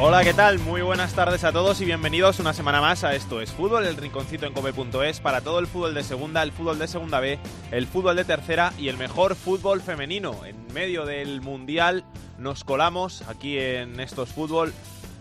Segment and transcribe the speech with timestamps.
[0.00, 0.60] Hola, ¿qué tal?
[0.60, 3.96] Muy buenas tardes a todos y bienvenidos una semana más a Esto es Fútbol, el
[3.96, 7.36] rinconcito en cope.es para todo el fútbol de segunda, el fútbol de segunda B,
[7.72, 10.44] el fútbol de tercera y el mejor fútbol femenino.
[10.44, 12.04] En medio del Mundial
[12.38, 14.72] nos colamos aquí en Esto es Fútbol.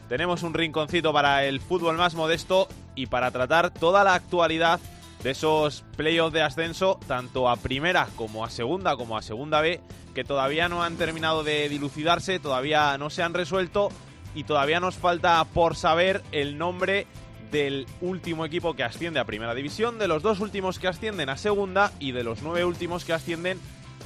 [0.10, 4.80] Tenemos un rinconcito para el fútbol más modesto y para tratar toda la actualidad
[5.24, 9.82] de esos playoffs de ascenso, tanto a primera como a segunda, como a segunda B,
[10.14, 13.90] que todavía no han terminado de dilucidarse, todavía no se han resuelto
[14.36, 17.08] y todavía nos falta por saber el nombre
[17.52, 21.38] del último equipo que asciende a primera división, de los dos últimos que ascienden a
[21.38, 23.60] segunda y de los nueve últimos que ascienden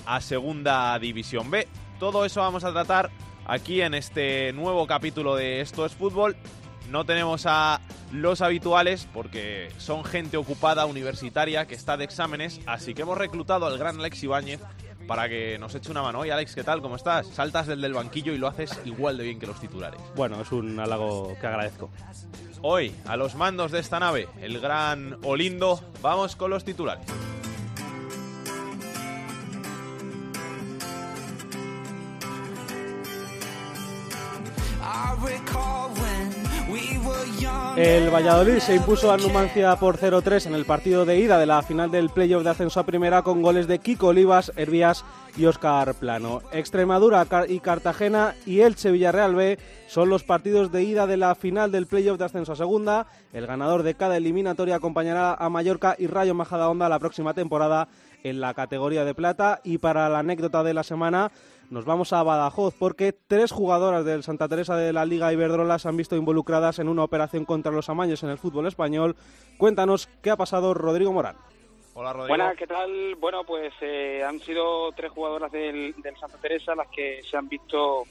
[0.05, 1.67] a segunda división B.
[1.99, 3.09] Todo eso vamos a tratar
[3.45, 6.35] aquí en este nuevo capítulo de Esto es Fútbol
[6.91, 7.79] no tenemos a
[8.11, 13.65] los habituales porque son gente ocupada universitaria que está de exámenes, así que hemos reclutado
[13.65, 14.59] al gran Alex Ibáñez
[15.07, 16.19] para que nos eche una mano.
[16.19, 16.81] Oye, Alex, ¿qué tal?
[16.81, 17.27] ¿Cómo estás?
[17.27, 19.99] Saltas del del banquillo y lo haces igual de bien que los titulares.
[20.15, 21.89] Bueno, es un halago que agradezco.
[22.61, 27.05] Hoy, a los mandos de esta nave, el gran Olindo, vamos con los titulares.
[37.75, 41.61] El Valladolid se impuso a Numancia por 0-3 en el partido de ida de la
[41.61, 45.05] final del playoff de ascenso a primera con goles de Kiko Olivas, Hervías
[45.37, 46.41] y Óscar Plano.
[46.51, 51.71] Extremadura y Cartagena y Elche Villarreal B son los partidos de ida de la final
[51.71, 53.07] del playoff de ascenso a segunda.
[53.33, 57.87] El ganador de cada eliminatoria acompañará a Mallorca y Rayo Majadahonda la próxima temporada
[58.23, 59.61] en la categoría de plata.
[59.63, 61.31] Y para la anécdota de la semana,
[61.71, 65.87] nos vamos a Badajoz porque tres jugadoras del Santa Teresa de la Liga Iberdrola se
[65.87, 69.15] han visto involucradas en una operación contra los amaños en el fútbol español.
[69.57, 71.37] Cuéntanos qué ha pasado, Rodrigo Morán.
[71.93, 72.27] Hola, Rodrigo.
[72.27, 73.15] Buenas, ¿qué tal?
[73.15, 78.03] Bueno, pues eh, han sido tres jugadoras del, Santa Teresa las que se han visto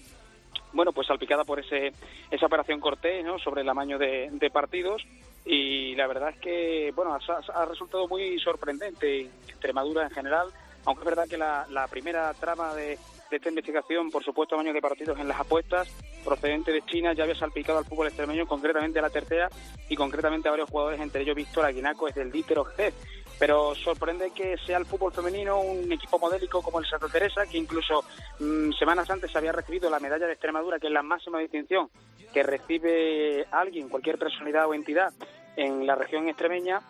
[0.72, 1.93] bueno, pues salpicadas por ese,
[2.31, 3.38] esa operación Cortés, ¿no?
[3.38, 5.03] Sobre el amaño de, partidos
[5.44, 10.49] y la verdad es que, bueno, ha, resultado muy sorprendente en Extremadura en general,
[10.87, 12.99] aunque es verdad que la primera trama de,
[13.30, 15.88] de esta investigación, por supuesto, años de partidos en las apuestas,
[16.24, 19.48] procedente de China, ya había salpicado al fútbol extremeño, concretamente a la tercera
[19.88, 22.92] y concretamente a varios jugadores, entre ellos Víctor Aguinaco, es del Dítero G.
[23.38, 27.56] Pero sorprende que sea el fútbol femenino un equipo modélico como el Santa Teresa, que
[27.56, 28.04] incluso
[28.38, 31.88] mm, semanas antes había recibido la medalla de Extremadura, que es la máxima distinción
[32.32, 35.12] que recibe alguien, cualquier personalidad o entidad
[35.56, 36.80] en la región extremeña,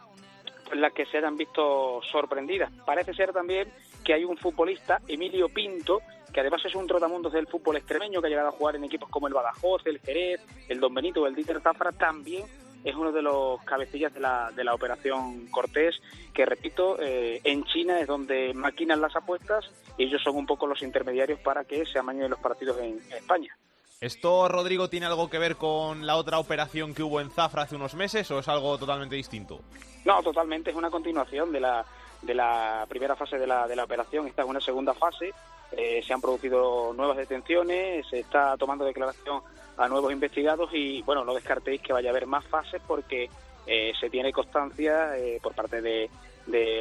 [0.67, 2.71] pues las que se hayan visto sorprendidas.
[2.85, 3.73] Parece ser también
[4.05, 6.01] que hay un futbolista, Emilio Pinto,
[6.33, 9.09] que además es un trotamundos del fútbol extremeño, que ha llegado a jugar en equipos
[9.09, 12.45] como el Badajoz, el Jerez, el Don Benito o el Dieter Zafra, también
[12.85, 16.01] es uno de los cabecillas de la, de la operación Cortés,
[16.33, 20.67] que repito, eh, en China es donde maquinan las apuestas y ellos son un poco
[20.67, 23.55] los intermediarios para que se amañen los partidos en, España.
[24.01, 27.77] ¿Esto, Rodrigo, tiene algo que ver con la otra operación que hubo en Zafra hace
[27.77, 29.61] unos meses o es algo totalmente distinto?
[30.07, 31.85] No, totalmente, es una continuación de la,
[32.23, 34.27] de la primera fase de la, de la operación.
[34.27, 35.35] Esta es una segunda fase
[35.73, 39.43] eh, se han producido nuevas detenciones, se está tomando declaración
[39.77, 43.31] a nuevos investigados y, bueno, no descartéis que vaya a haber más fases porque
[43.67, 46.11] eh, se tiene constancia eh, por parte de,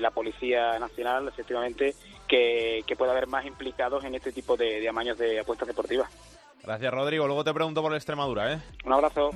[0.02, 1.94] la Policía Nacional, efectivamente,
[2.28, 6.10] que, que puede haber más implicados en este tipo de, de amaños de apuestas deportivas.
[6.64, 7.28] Gracias, Rodrigo.
[7.28, 8.60] Luego te pregunto por la Extremadura, ¿eh?
[8.84, 9.30] Un abrazo.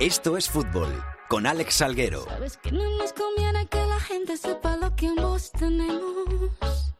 [0.00, 0.88] Esto es fútbol
[1.28, 2.24] con Alex Salguero.
[2.24, 6.94] Sabes que no nos conviene que la gente sepa lo que ambos tenemos.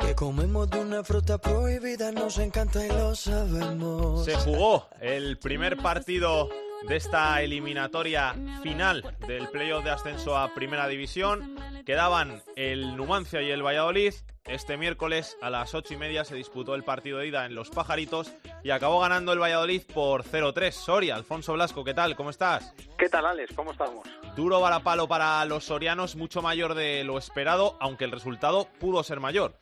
[0.00, 4.24] Que comemos de una fruta prohibida, nos encanta y lo sabemos.
[4.24, 6.48] Se jugó el primer partido
[6.88, 11.56] de esta eliminatoria final del playoff de ascenso a Primera División.
[11.86, 14.14] Quedaban el Numancia y el Valladolid.
[14.46, 17.70] Este miércoles a las ocho y media se disputó el partido de ida en Los
[17.70, 18.30] Pajaritos
[18.62, 20.70] y acabó ganando el Valladolid por 0-3.
[20.70, 22.14] Soria, Alfonso Blasco, ¿qué tal?
[22.14, 22.74] ¿Cómo estás?
[22.98, 23.54] ¿Qué tal, Alex?
[23.56, 24.06] ¿Cómo estamos?
[24.36, 29.18] Duro varapalo para los sorianos, mucho mayor de lo esperado, aunque el resultado pudo ser
[29.18, 29.52] mayor.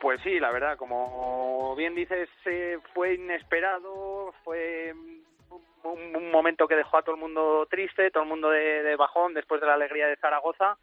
[0.00, 4.94] Pues sí, la verdad, como bien dices, eh, fue inesperado, fue
[5.82, 9.60] un, momento que dejó a todo el mundo triste, todo el mundo de bajón después
[9.60, 10.78] de la alegría de Zaragoza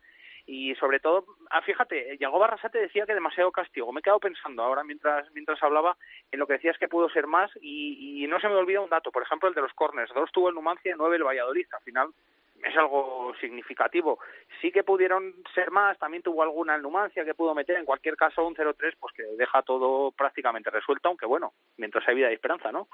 [0.51, 3.93] y sobre todo, ah, fíjate, Yago Barrasate decía que demasiado castigo.
[3.93, 5.95] Me he quedado pensando ahora mientras mientras hablaba
[6.31, 8.89] en lo que decías que pudo ser más y, y no se me olvida un
[8.89, 10.11] dato, por ejemplo, el de los corners.
[10.11, 11.67] Dos tuvo el Numancia y nueve el Valladolid.
[11.71, 12.09] Al final
[12.63, 14.17] es algo significativo.
[14.59, 18.15] Sí que pudieron ser más, también tuvo alguna el Numancia que pudo meter, en cualquier
[18.15, 22.33] caso un 0-3 pues que deja todo prácticamente resuelto, aunque bueno, mientras hay vida y
[22.33, 22.87] esperanza, ¿no?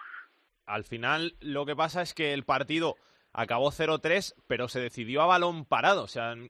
[0.66, 2.98] Al final lo que pasa es que el partido
[3.35, 6.49] acabó 0-3, pero se decidió a balón parado, o sea, eh,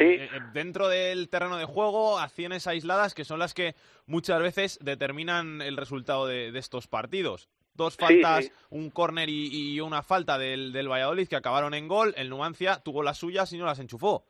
[0.00, 3.74] eh, dentro del terreno de juego, acciones aisladas que son las que
[4.06, 7.48] muchas veces determinan el resultado de, estos partidos.
[7.74, 12.14] Dos faltas, un córner y, una falta del, del Valladolid que acabaron en gol.
[12.16, 14.24] El Numancia tuvo las suyas y no las enchufó.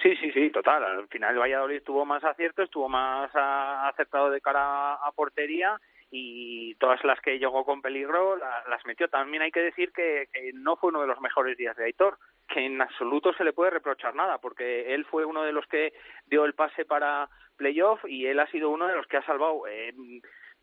[0.00, 0.84] Sí, sí, sí, total.
[0.84, 5.80] Al final el Valladolid tuvo más aciertos, estuvo más acertado de cara a portería
[6.16, 9.08] y todas las que llegó con peligro las metió.
[9.08, 12.64] También hay que decir que, no fue uno de los mejores días de Aitor, que
[12.64, 15.92] en absoluto se le puede reprochar nada, porque él fue uno de los que
[16.26, 19.66] dio el pase para playoff y él ha sido uno de los que ha salvado
[19.66, 19.92] eh,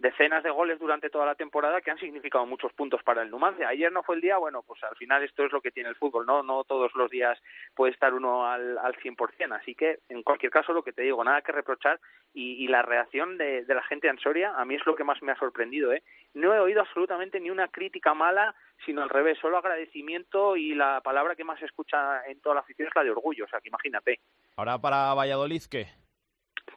[0.02, 3.68] decenas de goles durante toda la temporada que han significado muchos puntos para el Numancia.
[3.68, 5.96] Ayer no fue el día, bueno, pues al final esto es lo que tiene el
[5.96, 6.42] fútbol, ¿no?
[6.42, 7.40] No todos los días
[7.76, 11.24] puede estar uno al, al 100%, así que en cualquier caso lo que te digo,
[11.24, 12.00] nada que reprochar
[12.34, 15.34] y, la reacción de, la gente en Soria a mí es lo que más me
[15.34, 16.02] ha sorprendido, ¿eh?
[16.34, 18.56] No he oído absolutamente ni una crítica mala,
[18.86, 22.62] sino al revés, solo agradecimiento y la palabra que más se escucha en toda la
[22.62, 24.20] afición es la de orgullo, o sea, que imagínate.
[24.56, 25.88] Ahora para Valladolid, ¿qué?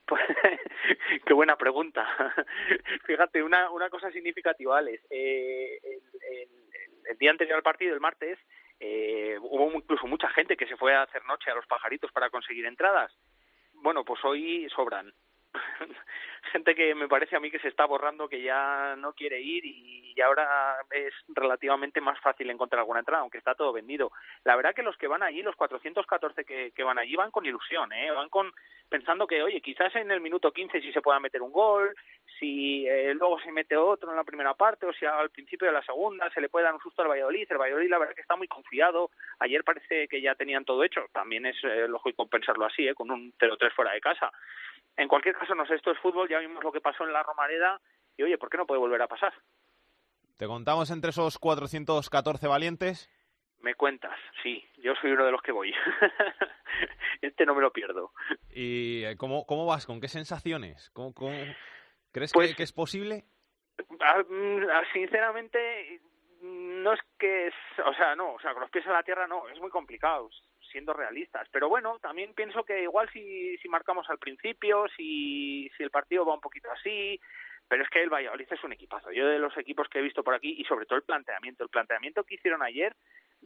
[0.07, 0.23] Pues,
[1.27, 2.07] qué buena pregunta.
[3.07, 5.03] Fíjate, una, una cosa significativa, Alex.
[5.11, 5.79] Eh,
[7.09, 8.39] el, día anterior al partido, el martes,
[8.81, 12.31] eh, hubo incluso mucha gente que se fue a hacer noche a los pajaritos para
[12.31, 13.13] conseguir entradas.
[13.75, 15.13] Bueno, pues hoy sobran.
[16.53, 19.65] gente que me parece a mí que se está borrando, que ya no quiere ir
[19.65, 24.13] y ahora es relativamente más fácil encontrar alguna entrada, aunque está todo vendido.
[24.45, 27.45] La verdad que los que van allí, los 414 que, que van allí, van con
[27.45, 28.11] ilusión, ¿eh?
[28.11, 28.53] van con
[28.89, 31.95] pensando que, oye, quizás en el minuto 15 si se pueda meter un gol,
[32.39, 35.75] si eh, luego se mete otro en la primera parte o si al principio de
[35.75, 37.47] la segunda se le puede dar un susto al Valladolid.
[37.49, 39.11] El Valladolid la verdad que está muy confiado.
[39.39, 41.03] Ayer parece que ya tenían todo hecho.
[41.13, 42.95] También es eh, lógico pensarlo así, ¿eh?
[42.95, 44.33] con un 0-3 fuera de casa.
[44.97, 47.23] En cualquier caso, no sé, esto es fútbol, ya vimos lo que pasó en la
[47.23, 47.81] Romareda
[48.17, 49.33] y oye, ¿por qué no puede volver a pasar?
[50.37, 53.11] ¿Te contamos entre esos 414 valientes?
[53.61, 55.73] Me cuentas, sí, yo soy uno de los que voy.
[57.23, 58.13] este no me lo pierdo.
[58.51, 59.87] ¿Y eh, cómo, cómo vas?
[59.87, 60.91] ¿Con qué sensaciones?
[60.91, 61.15] ¿Cómo,
[62.15, 63.25] crees pues que, es posible?
[63.77, 66.01] Mm, sinceramente,
[66.41, 69.27] no es que es, o sea, no, o sea, con los pies en la tierra
[69.27, 70.31] no, es muy complicado
[70.71, 71.49] siendo realistas.
[71.53, 76.25] Pero bueno, también pienso que igual si, si marcamos al principio, si, si el partido
[76.25, 77.21] va un poquito así,
[77.69, 79.11] pero es que el Valladolid es un equipazo.
[79.11, 81.71] Yo de los equipos que he visto por aquí y sobre todo el planteamiento, el
[81.71, 82.95] planteamiento que hicieron ayer,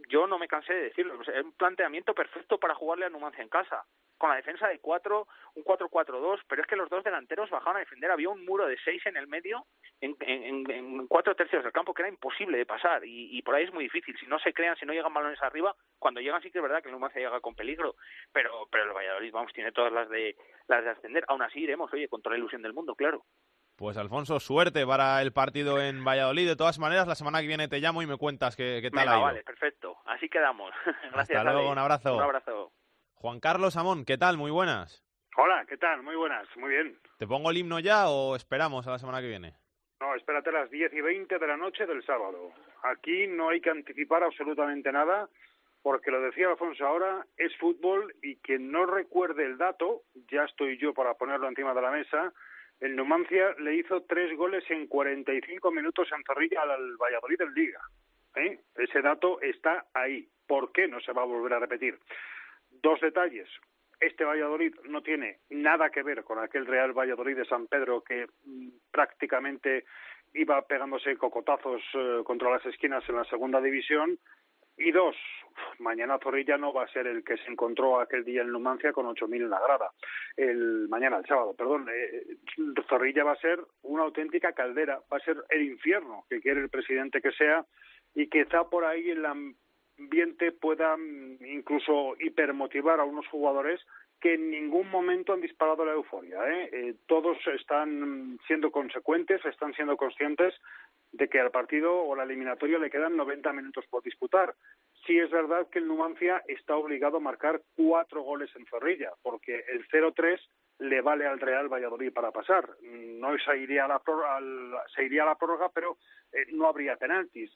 [0.08, 3.48] yo no me cansé de decirlo, es un planteamiento perfecto para jugarle a Numancia en
[3.48, 3.84] casa
[4.18, 7.80] con la defensa de cuatro, un 4-4-2, pero es que los dos delanteros bajaron a
[7.80, 9.64] defender, había un muro de seis en el medio,
[10.00, 13.64] en, en, en cuatro tercios del campo, que era imposible de pasar, y, por ahí
[13.64, 16.50] es muy difícil, si no se crean, si no llegan balones arriba, cuando llegan sí
[16.50, 17.94] que es verdad que Numancia llega con peligro,
[18.32, 20.36] pero, pero el Valladolid, vamos, tiene todas las de,
[20.66, 23.24] las de ascender, aún así iremos, oye, con toda la ilusión del mundo, claro.
[23.78, 26.48] Pues Alfonso, suerte para el partido en Valladolid.
[26.48, 29.08] De todas maneras, la semana que viene te llamo y me cuentas qué, qué tal
[29.08, 29.22] ha ido.
[29.22, 29.98] Vale, perfecto.
[30.04, 30.72] Así quedamos.
[31.12, 31.38] Gracias.
[31.38, 32.16] Hasta luego, un abrazo.
[32.16, 32.72] Un abrazo.
[33.14, 34.36] Juan Carlos Amón, ¿qué tal?
[34.36, 35.04] Muy buenas.
[35.36, 36.02] Hola, ¿qué tal?
[36.02, 36.98] Muy buenas, muy bien.
[37.18, 39.54] ¿Te pongo el himno ya o esperamos a la semana que viene?
[40.00, 42.50] No, espérate a las 10 y 20 de la noche del sábado.
[42.82, 45.28] Aquí no hay que anticipar absolutamente nada,
[45.82, 50.78] porque lo decía Alfonso ahora, es fútbol y quien no recuerde el dato, ya estoy
[50.78, 52.32] yo para ponerlo encima de la mesa,
[52.80, 57.80] el Numancia le hizo tres goles en 45 minutos en Zorrilla al Valladolid en Liga.
[58.36, 58.60] ¿eh?
[58.76, 60.28] Ese dato está ahí.
[60.46, 61.98] ¿Por qué no se va a volver a repetir?
[62.70, 63.48] Dos detalles.
[64.00, 68.26] Este Valladolid no tiene nada que ver con aquel Real Valladolid de San Pedro que
[68.44, 69.84] mm, prácticamente
[70.34, 74.18] iba pegándose cocotazos eh, contra las esquinas en la segunda división.
[74.78, 75.16] Y dos,
[75.78, 79.06] mañana Zorrilla no va a ser el que se encontró aquel día en Numancia con
[79.06, 79.90] 8.000 en la grada.
[80.36, 81.88] El, mañana, el sábado, perdón.
[81.92, 82.36] Eh,
[82.88, 86.70] Zorrilla va a ser una auténtica caldera, va a ser el infierno que quiere el
[86.70, 87.64] presidente que sea
[88.14, 89.34] y quizá por ahí en la
[89.98, 93.80] ambiente pueda mm, incluso hipermotivar a unos jugadores
[94.20, 96.38] que en ningún momento han disparado la euforia.
[96.48, 96.70] ¿eh?
[96.72, 100.54] Eh, todos están siendo consecuentes, están siendo conscientes
[101.12, 104.54] de que al partido o la eliminatoria le quedan 90 minutos por disputar.
[105.06, 109.64] Sí es verdad que el Numancia está obligado a marcar cuatro goles en Zorrilla, porque
[109.68, 110.38] el 0-3
[110.80, 112.68] le vale al Real Valladolid para pasar.
[112.82, 114.02] No se iría a la,
[114.94, 115.96] se iría a la prórroga, pero
[116.32, 117.50] eh, no habría penaltis.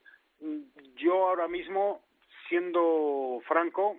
[0.97, 2.03] Yo ahora mismo
[2.49, 3.99] siendo franco,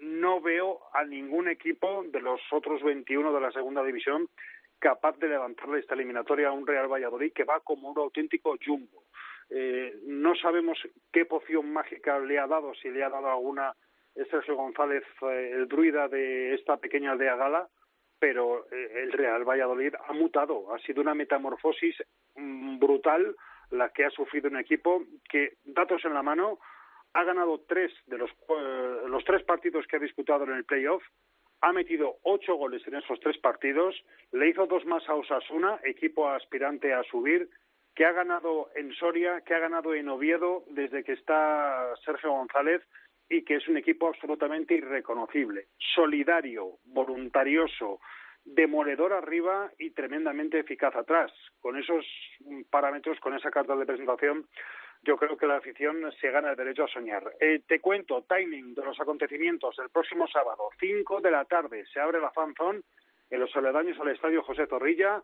[0.00, 4.28] no veo a ningún equipo de los otros 21 de la segunda división
[4.82, 9.04] capaz de levantarle esta eliminatoria a un Real Valladolid que va como un auténtico jumbo.
[9.48, 10.76] Eh, no sabemos
[11.12, 13.72] qué poción mágica le ha dado, si le ha dado alguna
[14.28, 17.68] Sergio González, eh, el druida de esta pequeña aldea gala,
[18.18, 21.96] pero eh, el Real Valladolid ha mutado, ha sido una metamorfosis
[22.34, 23.36] mm, brutal
[23.70, 26.58] la que ha sufrido un equipo que, datos en la mano,
[27.14, 31.04] ha ganado tres de los, eh, los tres partidos que ha disputado en el playoff,
[31.62, 33.94] ha metido ocho goles en esos tres partidos,
[34.32, 37.48] le hizo dos más a Osasuna, equipo aspirante a subir,
[37.94, 42.82] que ha ganado en Soria, que ha ganado en Oviedo desde que está Sergio González
[43.28, 48.00] y que es un equipo absolutamente irreconocible, solidario, voluntarioso,
[48.44, 51.32] demoledor arriba y tremendamente eficaz atrás.
[51.60, 52.04] Con esos
[52.70, 54.48] parámetros, con esa carta de presentación,
[55.02, 57.34] yo creo que la afición se gana el derecho a soñar.
[57.40, 59.78] Eh, te cuento, timing de los acontecimientos.
[59.78, 62.82] El próximo sábado, 5 de la tarde, se abre la fanzón
[63.30, 65.22] en los aledaños al Estadio José Zorrilla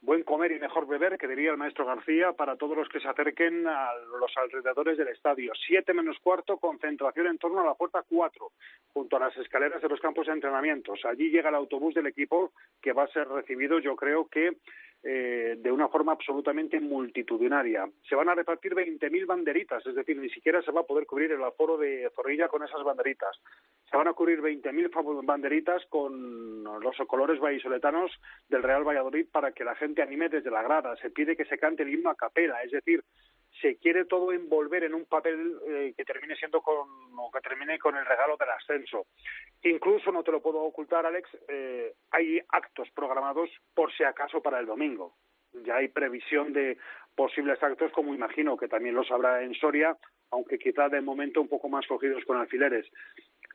[0.00, 3.08] buen comer y mejor beber, que diría el maestro García, para todos los que se
[3.08, 5.52] acerquen a los alrededores del estadio.
[5.66, 8.52] Siete menos cuarto, concentración en torno a la puerta cuatro,
[8.92, 11.04] junto a las escaleras de los campos de entrenamientos.
[11.04, 14.56] Allí llega el autobús del equipo que va a ser recibido, yo creo que
[15.02, 17.88] eh, de una forma absolutamente multitudinaria.
[18.08, 21.30] Se van a repartir 20.000 banderitas, es decir, ni siquiera se va a poder cubrir
[21.32, 23.40] el aforo de Zorrilla con esas banderitas.
[23.90, 28.10] Se van a cubrir 20.000 banderitas con los colores vallisoletanos
[28.48, 30.96] del Real Valladolid para que la gente anime desde la grada.
[30.96, 33.04] Se pide que se cante el himno a capela, es decir,
[33.60, 37.78] se quiere todo envolver en un papel eh, que termine siendo con o que termine
[37.78, 39.06] con el regalo del ascenso.
[39.62, 44.60] Incluso no te lo puedo ocultar, Alex, eh, hay actos programados por si acaso para
[44.60, 45.14] el domingo.
[45.64, 46.78] Ya hay previsión de
[47.14, 49.96] posibles actos, como imagino que también los habrá en Soria,
[50.30, 52.86] aunque quizá de momento un poco más cogidos con alfileres.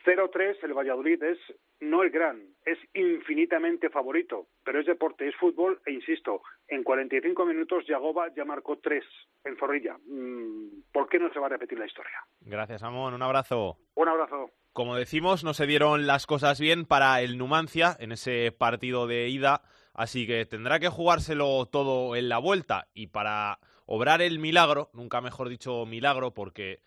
[0.06, 1.38] 0-3, el Valladolid es
[1.80, 7.46] no el gran, es infinitamente favorito, pero es deporte, es fútbol e insisto, en 45
[7.46, 9.04] minutos Yagoba ya marcó 3
[9.46, 9.98] en Zorrilla.
[10.06, 12.24] Mm, ¿Por qué no se va a repetir la historia?
[12.42, 13.78] Gracias, Amón, un abrazo.
[13.96, 14.52] Un abrazo.
[14.72, 19.30] Como decimos, no se dieron las cosas bien para el Numancia en ese partido de
[19.30, 19.62] ida,
[19.94, 25.22] así que tendrá que jugárselo todo en la vuelta y para obrar el milagro, nunca
[25.22, 26.80] mejor dicho milagro, porque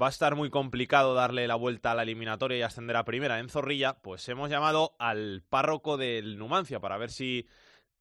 [0.00, 3.40] va a estar muy complicado darle la vuelta a la eliminatoria y ascender a primera
[3.40, 7.46] en Zorrilla, pues hemos llamado al párroco del Numancia para ver si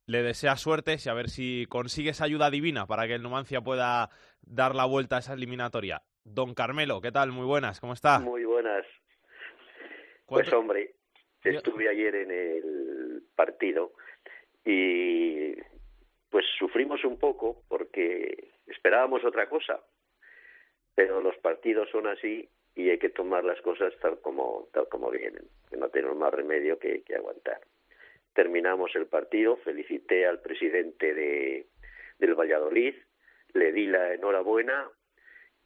[0.06, 3.62] le desea suerte, y a ver si consigue esa ayuda divina para que el Numancia
[3.62, 4.10] pueda
[4.42, 6.04] dar la vuelta a esa eliminatoria.
[6.24, 7.32] Don Carmelo, ¿qué tal?
[7.32, 8.20] Muy buenas, ¿cómo está?
[8.20, 8.86] Muy buenas.
[10.26, 10.96] Pues hombre,
[11.44, 13.94] estuve ayer en el partido
[14.66, 15.54] y
[16.30, 19.80] pues sufrimos un poco porque esperábamos otra cosa,
[20.98, 25.12] pero los partidos son así y hay que tomar las cosas tal como tal como
[25.12, 27.62] vienen, que no tenemos más remedio que, que aguantar.
[28.34, 31.68] Terminamos el partido, felicité al presidente de,
[32.18, 32.96] del Valladolid,
[33.54, 34.90] le di la enhorabuena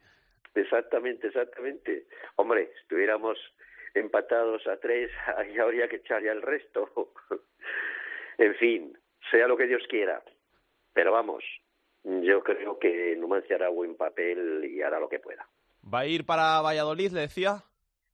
[0.54, 2.06] Exactamente, exactamente.
[2.36, 3.38] Hombre, estuviéramos
[3.94, 7.12] empatados a 3, ahí habría que echar ya el resto.
[8.38, 8.98] en fin,
[9.30, 10.22] sea lo que Dios quiera.
[10.92, 11.44] Pero vamos,
[12.06, 15.48] yo creo que Numancia hará buen papel y hará lo que pueda.
[15.92, 17.64] ¿Va a ir para Valladolid, le decía?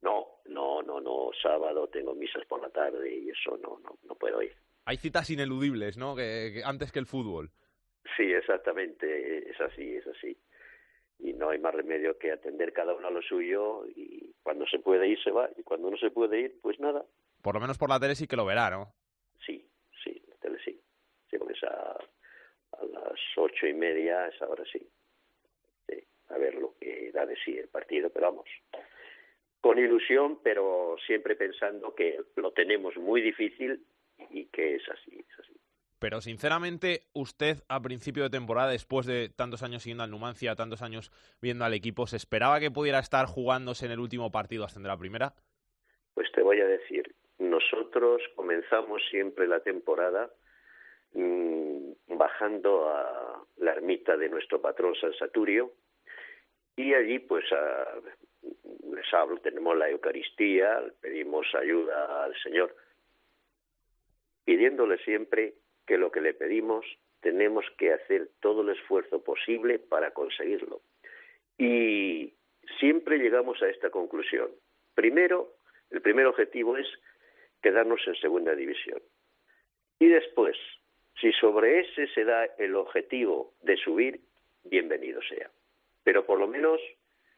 [0.01, 1.31] No, no, no, no.
[1.43, 4.53] Sábado tengo misas por la tarde y eso no, no, no puedo ir.
[4.87, 6.17] Hay citas ineludibles, ¿no?
[6.17, 7.51] Que, antes que el fútbol.
[8.17, 10.37] Sí, exactamente, es así, es así.
[11.19, 14.79] Y no hay más remedio que atender cada uno a lo suyo y cuando se
[14.79, 17.05] puede ir se va y cuando no se puede ir, pues nada.
[17.43, 18.93] Por lo menos por la tele sí que lo verá, ¿no?
[19.47, 19.65] Sí,
[20.03, 20.81] sí, la tele sí.
[21.31, 21.63] Sí, porque es
[22.83, 24.87] a, las ocho y media, es ahora sí.
[26.29, 28.49] A ver lo que da de sí el partido, pero vamos.
[29.61, 33.85] Con ilusión, pero siempre pensando que lo tenemos muy difícil
[34.31, 35.53] y que es así, es así.
[35.99, 40.83] Pero sinceramente, usted a principio de temporada, después de tantos años siguiendo al Numancia, tantos
[40.83, 44.91] años viendo al equipo, ¿se esperaba que pudiera estar jugándose en el último partido ascender
[44.91, 45.35] a la primera?
[46.15, 50.29] Pues te voy a decir, nosotros comenzamos siempre la temporada
[52.09, 55.73] bajando a la ermita de nuestro patrón San Saturio
[56.77, 58.01] y allí pues a,
[58.95, 62.75] les hablo, tenemos la Eucaristía, pedimos ayuda al Señor,
[64.45, 65.55] pidiéndole siempre
[65.87, 66.87] que lo que le pedimos
[67.21, 70.81] tenemos que hacer todo el esfuerzo posible para conseguirlo.
[71.57, 72.33] Y
[72.81, 74.51] siempre llegamos a esta conclusión.
[74.95, 75.55] Primero,
[75.91, 76.87] el primer objetivo es
[77.63, 79.01] quedarnos en segunda división.
[80.01, 80.57] Y después,
[81.21, 84.21] si sobre ese se da el objetivo de subir,
[84.65, 85.51] bienvenido sea.
[86.05, 86.81] Pero por lo menos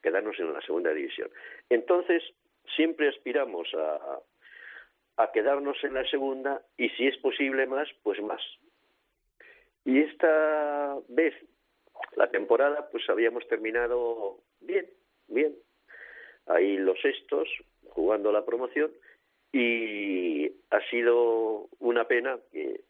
[0.03, 1.31] quedarnos en la segunda división.
[1.71, 2.23] Entonces,
[2.77, 4.21] siempre aspiramos a,
[5.17, 8.43] a quedarnos en la segunda y si es posible más, pues más.
[9.85, 11.35] Y esta vez,
[12.17, 14.89] la temporada, pues habíamos terminado bien,
[15.29, 15.55] bien.
[16.47, 17.49] Ahí los sextos,
[17.89, 18.91] jugando la promoción,
[19.53, 22.81] y ha sido una pena que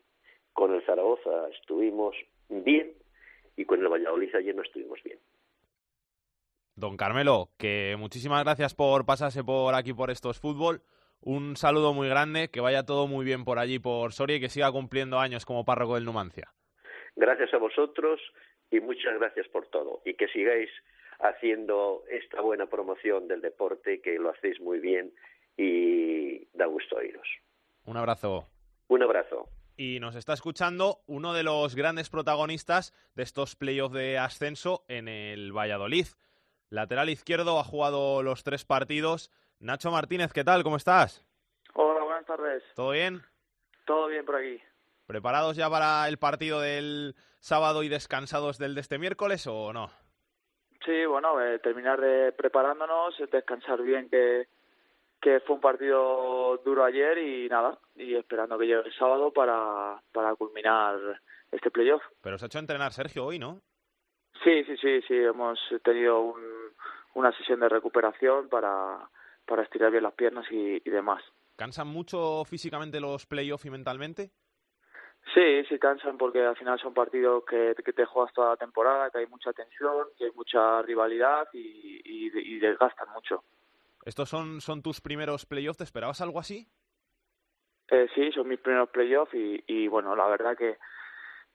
[0.55, 2.17] con el Zaragoza estuvimos
[2.49, 2.95] bien
[3.57, 5.19] y con el Valladolid ayer no estuvimos bien.
[6.77, 10.83] Don Carmelo, que muchísimas gracias por pasarse por aquí por estos fútbol.
[11.21, 14.49] Un saludo muy grande, que vaya todo muy bien por allí, por Soria, y que
[14.49, 16.53] siga cumpliendo años como párroco del Numancia.
[17.17, 18.21] Gracias a vosotros
[18.71, 20.03] y muchas gracias por todo.
[20.05, 20.71] Y que sigáis
[21.21, 25.13] haciendo esta buena promoción del deporte, que lo hacéis muy bien
[25.57, 27.27] y da gusto oíros.
[27.87, 28.49] Un abrazo.
[28.89, 29.49] Un abrazo.
[29.77, 35.09] Y nos está escuchando uno de los grandes protagonistas de estos playoffs de ascenso en
[35.09, 36.07] el Valladolid.
[36.71, 39.33] Lateral izquierdo ha jugado los tres partidos.
[39.59, 40.63] Nacho Martínez, ¿qué tal?
[40.63, 41.27] ¿Cómo estás?
[41.75, 42.63] Hola, buenas tardes.
[42.77, 43.23] ¿Todo bien?
[43.85, 44.63] Todo bien por aquí.
[45.07, 49.91] ¿Preparados ya para el partido del sábado y descansados del de este miércoles o no?
[50.85, 54.47] Sí, bueno, eh, terminar de preparándonos, descansar bien, que,
[55.21, 60.01] que fue un partido duro ayer y nada, y esperando que llegue el sábado para,
[60.13, 60.99] para culminar
[61.51, 62.03] este playoff.
[62.21, 63.61] Pero se ha hecho entrenar Sergio hoy, ¿no?
[64.43, 66.43] Sí, sí, sí, sí, hemos tenido un,
[67.15, 69.09] una sesión de recuperación para,
[69.47, 71.23] para estirar bien las piernas y, y demás.
[71.57, 74.33] ¿Cansan mucho físicamente los playoffs y mentalmente?
[75.33, 79.11] Sí, sí cansan porque al final son partidos que, que te juegas toda la temporada,
[79.11, 83.45] que hay mucha tensión, que hay mucha rivalidad y, y, y desgastan mucho.
[84.05, 85.79] ¿Estos son, son tus primeros playoffs?
[85.79, 86.67] ¿Te esperabas algo así?
[87.89, 90.77] Eh, sí, son mis primeros playoffs y, y bueno, la verdad que,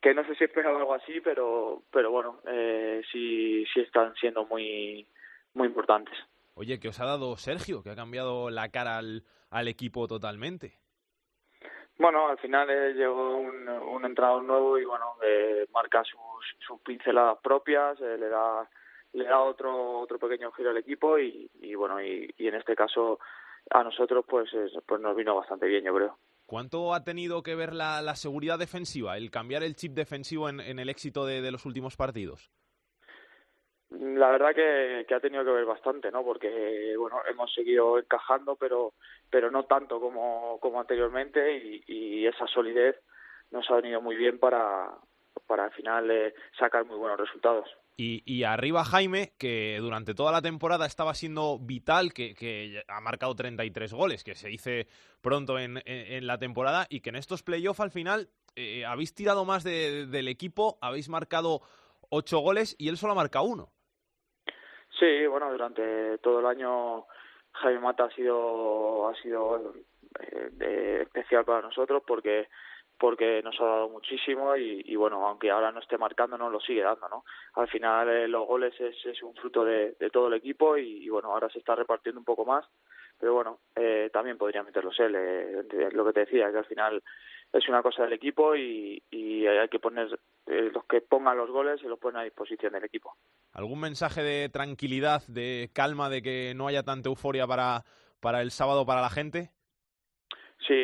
[0.01, 4.45] que no sé si esperaba algo así, pero, pero bueno, eh, sí, sí están siendo
[4.45, 5.07] muy,
[5.53, 6.13] muy importantes.
[6.55, 7.83] Oye, ¿qué os ha dado Sergio?
[7.83, 10.77] Que ha cambiado la cara al, al equipo totalmente.
[11.97, 16.19] Bueno, al final eh, llegó un, un entrenador nuevo y bueno, eh, marca sus,
[16.65, 18.69] sus pinceladas propias, eh, le da
[19.13, 22.75] le da otro otro pequeño giro al equipo y, y bueno y, y en este
[22.75, 23.19] caso
[23.69, 26.17] a nosotros pues es, pues nos vino bastante bien yo creo.
[26.45, 30.59] ¿Cuánto ha tenido que ver la, la seguridad defensiva, el cambiar el chip defensivo en,
[30.59, 32.49] en el éxito de, de los últimos partidos?
[33.91, 36.23] La verdad que, que, ha tenido que ver bastante, ¿no?
[36.23, 38.93] Porque bueno, hemos seguido encajando, pero
[39.31, 42.95] pero no tanto como, como anteriormente y, y esa solidez
[43.51, 44.91] nos ha venido muy bien para
[45.47, 47.67] para al final eh, sacar muy buenos resultados.
[48.01, 53.35] Y, y, arriba Jaime, que durante toda la temporada estaba siendo vital, que, ha marcado
[53.35, 54.87] 33 goles, que se dice
[55.21, 55.81] pronto en,
[56.25, 60.29] la temporada, y que en estos playoffs al final eh, habéis tirado más de, del
[60.29, 61.59] equipo, habéis marcado
[62.09, 63.67] ocho goles y él solo ha marcado uno.
[64.97, 67.05] Sí, bueno, durante todo el año
[67.51, 69.73] Jaime Mata ha sido ha sido
[70.21, 72.47] eh, especial para nosotros porque
[72.99, 76.59] porque nos ha dado muchísimo y, y, bueno, aunque ahora no esté marcando, nos lo
[76.59, 77.23] sigue dando, ¿no?
[77.53, 81.05] Al final eh, los goles es, es un fruto de, de todo el equipo y,
[81.05, 82.65] y, bueno, ahora se está repartiendo un poco más,
[83.17, 87.01] pero bueno, eh, también podría meterlos él, eh, lo que te decía, que al final
[87.51, 90.07] es una cosa del equipo y, y hay que poner,
[90.47, 93.15] eh, los que pongan los goles se los ponen a disposición del equipo.
[93.53, 97.83] ¿Algún mensaje de tranquilidad, de calma, de que no haya tanta euforia para,
[98.19, 99.51] para el sábado para la gente?
[100.67, 100.75] Sí,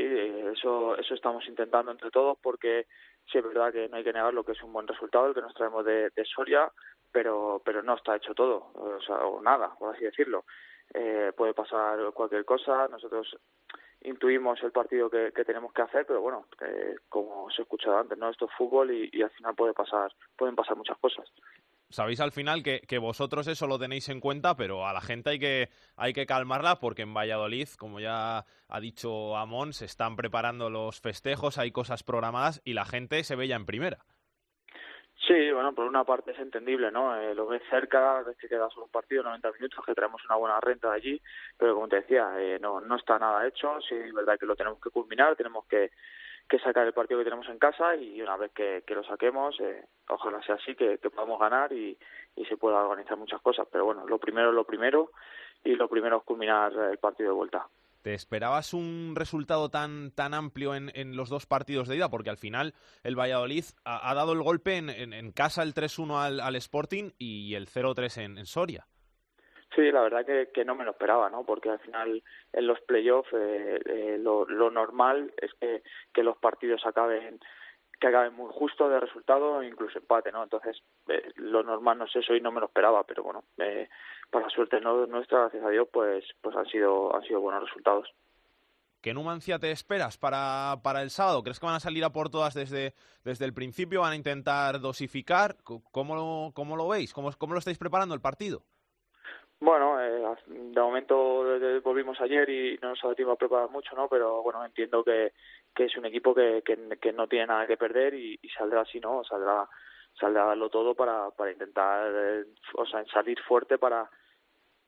[0.51, 2.87] eso, eso estamos intentando entre todos porque
[3.31, 5.33] sí es verdad que no hay que negar lo que es un buen resultado, el
[5.33, 6.71] que nos traemos de, Soria,
[7.11, 10.45] pero, pero no está hecho todo, o, sea, o nada, por así decirlo.
[10.93, 13.35] Eh, puede pasar cualquier cosa, nosotros
[14.01, 17.97] intuimos el partido que, que tenemos que hacer, pero bueno, eh, como os he escuchado
[17.97, 21.27] antes, no esto es fútbol y, y al final puede pasar, pueden pasar muchas cosas
[21.95, 25.39] sabéis al final que, vosotros eso lo tenéis en cuenta, pero a la gente hay
[25.39, 30.69] que, hay que calmarla porque en Valladolid, como ya ha dicho Amón, se están preparando
[30.69, 33.99] los festejos, hay cosas programadas y la gente se ve ya en primera.
[35.27, 37.15] Sí, bueno, por una parte es entendible, ¿no?
[37.15, 40.35] Eh, lo ves cerca, ves que queda solo un partido, 90 minutos, que traemos una
[40.35, 41.21] buena renta de allí,
[41.57, 44.55] pero como te decía, eh, no, no está nada hecho, sí es verdad que lo
[44.55, 45.91] tenemos que culminar, tenemos que,
[46.47, 49.85] que sacar el partido que tenemos en casa y una vez que, lo saquemos, eh,
[50.07, 51.97] ojalá sea así, que, podamos ganar y,
[52.47, 55.11] se pueda organizar muchas cosas, pero bueno, lo primero es lo primero
[55.63, 57.67] y lo primero es culminar el partido de vuelta.
[58.05, 62.09] ¿Te esperabas un resultado tan, tan amplio en, en, los dos partidos de ida?
[62.09, 67.13] Porque al final el Valladolid ha, dado el golpe en, casa el 3-1 al, Sporting
[67.17, 68.85] y el 0-3 en, en, Soria.
[69.75, 71.45] Sí, la verdad que, no me lo esperaba, ¿no?
[71.45, 75.83] Porque al final en los playoffs eh, eh, lo, normal es que,
[76.13, 77.39] que los partidos acaben
[77.99, 80.43] que acaben muy justo de resultado, incluso empate, ¿no?
[80.43, 83.89] Entonces, eh, lo normal no es eso y no me lo esperaba, pero bueno, eh,
[84.29, 88.13] para suerte no, nuestra, gracias a Dios, pues, pues han sido, han sido buenos resultados.
[89.01, 91.43] ¿Qué Numancia te esperas para, para el sábado?
[91.43, 94.01] ¿Crees que van a salir a por todas desde, desde el principio?
[94.01, 95.57] ¿Van a intentar dosificar?
[95.63, 97.13] ¿Cómo, cómo lo veis?
[97.13, 98.63] ¿Cómo, ¿Cómo lo estáis preparando el partido?
[99.65, 101.43] Bueno, eh, de momento
[101.83, 104.07] volvimos ayer y no nos ha dado tiempo a preparar mucho, ¿no?
[104.07, 105.33] Pero bueno, entiendo que,
[105.73, 108.81] que es un equipo que, que, que no tiene nada que perder y, y saldrá
[108.81, 109.23] así, ¿no?
[109.23, 109.67] Saldrá
[110.19, 114.07] saldrá darlo todo para, para intentar, eh, o sea, salir fuerte para,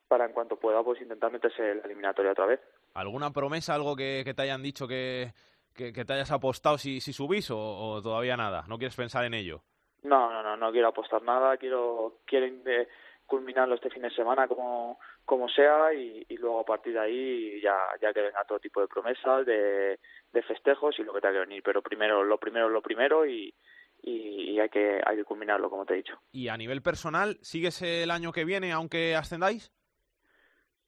[0.07, 2.59] para en cuanto pueda, pues intentar meterse en la eliminatoria otra vez.
[2.93, 5.33] ¿Alguna promesa, algo que, que te hayan dicho que,
[5.75, 8.63] que, que, te hayas apostado si, si subís o, o, todavía nada?
[8.67, 9.63] ¿No quieres pensar en ello?
[10.03, 12.87] No, no, no, no quiero apostar nada, quiero, quiero eh,
[13.27, 17.61] culminarlo este fin de semana como, como sea y, y luego a partir de ahí
[17.61, 19.99] ya, ya que venga todo tipo de promesas, de,
[20.31, 21.61] de festejos y lo que tenga que venir.
[21.63, 23.53] Pero primero, lo primero, lo primero y,
[24.01, 26.19] y, y hay que hay que culminarlo, como te he dicho.
[26.31, 29.71] ¿Y a nivel personal, sigues el año que viene aunque ascendáis?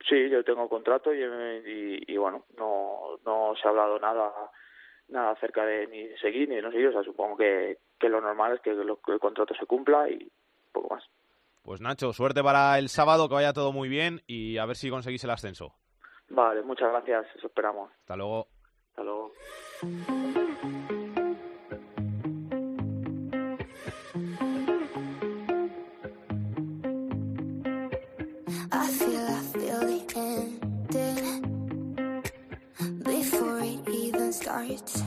[0.08, 4.32] Sí, yo tengo contrato y, y, y bueno, no, no se ha hablado nada
[5.10, 8.22] nada acerca de ni seguir ni de no seguir, o sea, supongo que, que lo
[8.22, 10.32] normal es que, lo, que el contrato se cumpla y
[10.72, 11.04] poco más.
[11.62, 14.90] Pues Nacho, suerte para el sábado, que vaya todo muy bien y a ver si
[14.90, 15.76] conseguís el ascenso.
[16.30, 17.92] Vale, muchas gracias, eso esperamos.
[18.02, 18.48] Hasta luego.
[18.92, 19.32] Hasta luego.
[34.32, 35.04] starts.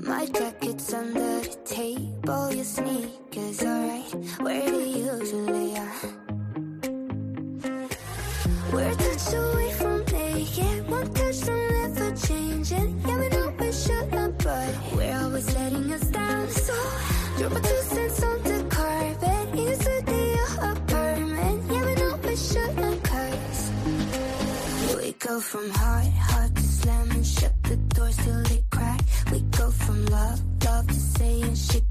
[0.00, 5.94] My jacket's under the table, your sneakers are alright where they usually are.
[8.72, 13.00] We're touch away from naked, one touch from never changing.
[13.06, 16.48] Yeah, we know we should have, but we're always letting us down.
[16.48, 16.74] So
[17.38, 20.22] drop a two cents on the carpet, into the
[20.72, 21.58] apartment.
[21.72, 23.62] Yeah, we know we should have, cause
[24.96, 29.00] we go from heart, heart to slam and shut the doors till they crack.
[29.32, 31.87] We go from love, love to saying shit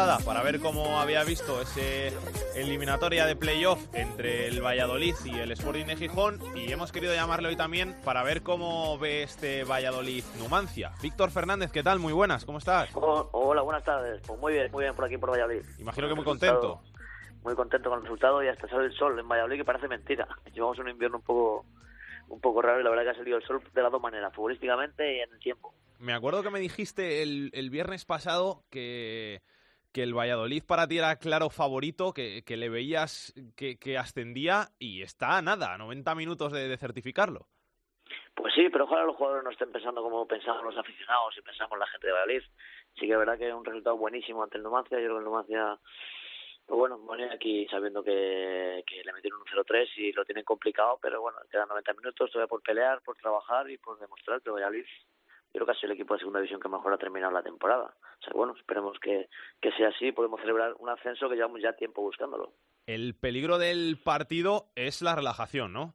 [0.00, 2.10] pasada para ver cómo había visto ese
[2.54, 7.48] eliminatoria de playoff entre el Valladolid y el Sporting de Gijón y hemos querido llamarle
[7.48, 10.92] hoy también para ver cómo ve este Valladolid Numancia.
[11.02, 11.98] Víctor Fernández, ¿qué tal?
[11.98, 12.88] Muy buenas, ¿cómo estás?
[12.94, 14.22] Oh, hola, buenas tardes.
[14.26, 15.66] Pues muy bien, muy bien por aquí por Valladolid.
[15.78, 16.80] Imagino que muy contento.
[17.42, 20.26] Muy contento con el resultado y hasta sale el sol en Valladolid que parece mentira.
[20.54, 21.66] Llevamos un invierno un poco
[22.28, 24.32] un poco raro y la verdad que ha salido el sol de las dos maneras,
[24.34, 25.74] futbolísticamente y en el tiempo.
[25.98, 29.42] Me acuerdo que me dijiste el, el viernes pasado que
[29.92, 35.38] que el Valladolid para ti era claro favorito, que, le veías que, ascendía y está
[35.38, 37.46] a nada, a 90 minutos de, certificarlo.
[38.34, 41.78] Pues sí, pero ojalá los jugadores no estén pensando como pensamos los aficionados y pensamos
[41.78, 42.42] la gente de Valladolid.
[42.94, 44.98] Sí que es verdad que es un resultado buenísimo ante el Numancia.
[44.98, 45.78] Yo creo que el Numancia,
[46.66, 50.98] pues bueno, pone aquí sabiendo que, que le metieron un 0-3 y lo tienen complicado,
[51.02, 54.86] pero bueno, quedan 90 minutos todavía por pelear, por trabajar y por demostrar que Valladolid
[55.52, 57.42] yo creo que ha sido el equipo de segunda división que mejor ha terminado la
[57.42, 57.94] temporada.
[58.20, 59.28] O sea, bueno, esperemos que,
[59.60, 62.52] que sea así, podemos celebrar un ascenso que llevamos ya tiempo buscándolo.
[62.86, 65.94] El peligro del partido es la relajación, ¿no?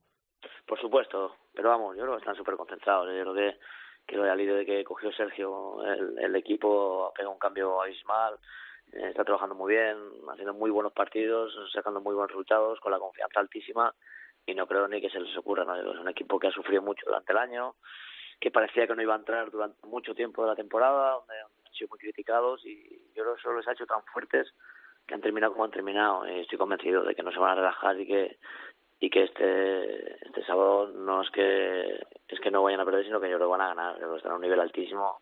[0.65, 3.07] Por supuesto, pero vamos, yo creo que están súper concentrados.
[3.07, 3.57] Yo creo que,
[4.05, 8.37] que al de que cogió Sergio, el, el equipo ha pegado un cambio abismal,
[8.93, 9.97] eh, está trabajando muy bien,
[10.31, 13.93] haciendo muy buenos partidos, sacando muy buenos resultados, con la confianza altísima
[14.45, 15.65] y no creo ni que se les ocurra.
[15.65, 15.75] ¿no?
[15.75, 17.75] Es un equipo que ha sufrido mucho durante el año,
[18.39, 21.74] que parecía que no iba a entrar durante mucho tiempo de la temporada, donde han
[21.74, 24.54] sido muy criticados y yo creo que eso les ha hecho tan fuertes
[25.08, 26.28] que han terminado como han terminado.
[26.28, 28.38] Y estoy convencido de que no se van a relajar y que
[29.00, 33.19] y que este este sábado no es que es que no vayan a perder, sino
[33.19, 35.21] que ellos lo van a ganar, que están a un nivel altísimo.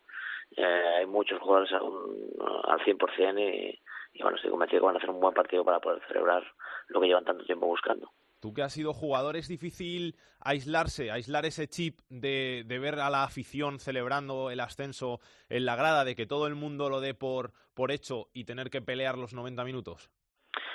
[0.56, 3.80] Eh, hay muchos jugadores al 100% y,
[4.12, 6.44] y bueno, estoy convencido que van a hacer un buen partido para poder celebrar
[6.88, 8.10] lo que llevan tanto tiempo buscando.
[8.44, 13.08] Tú que has sido jugador, ¿es difícil aislarse, aislar ese chip de, de, ver a
[13.08, 17.14] la afición celebrando el ascenso en la grada, de que todo el mundo lo dé
[17.14, 20.10] por, por hecho y tener que pelear los 90 minutos?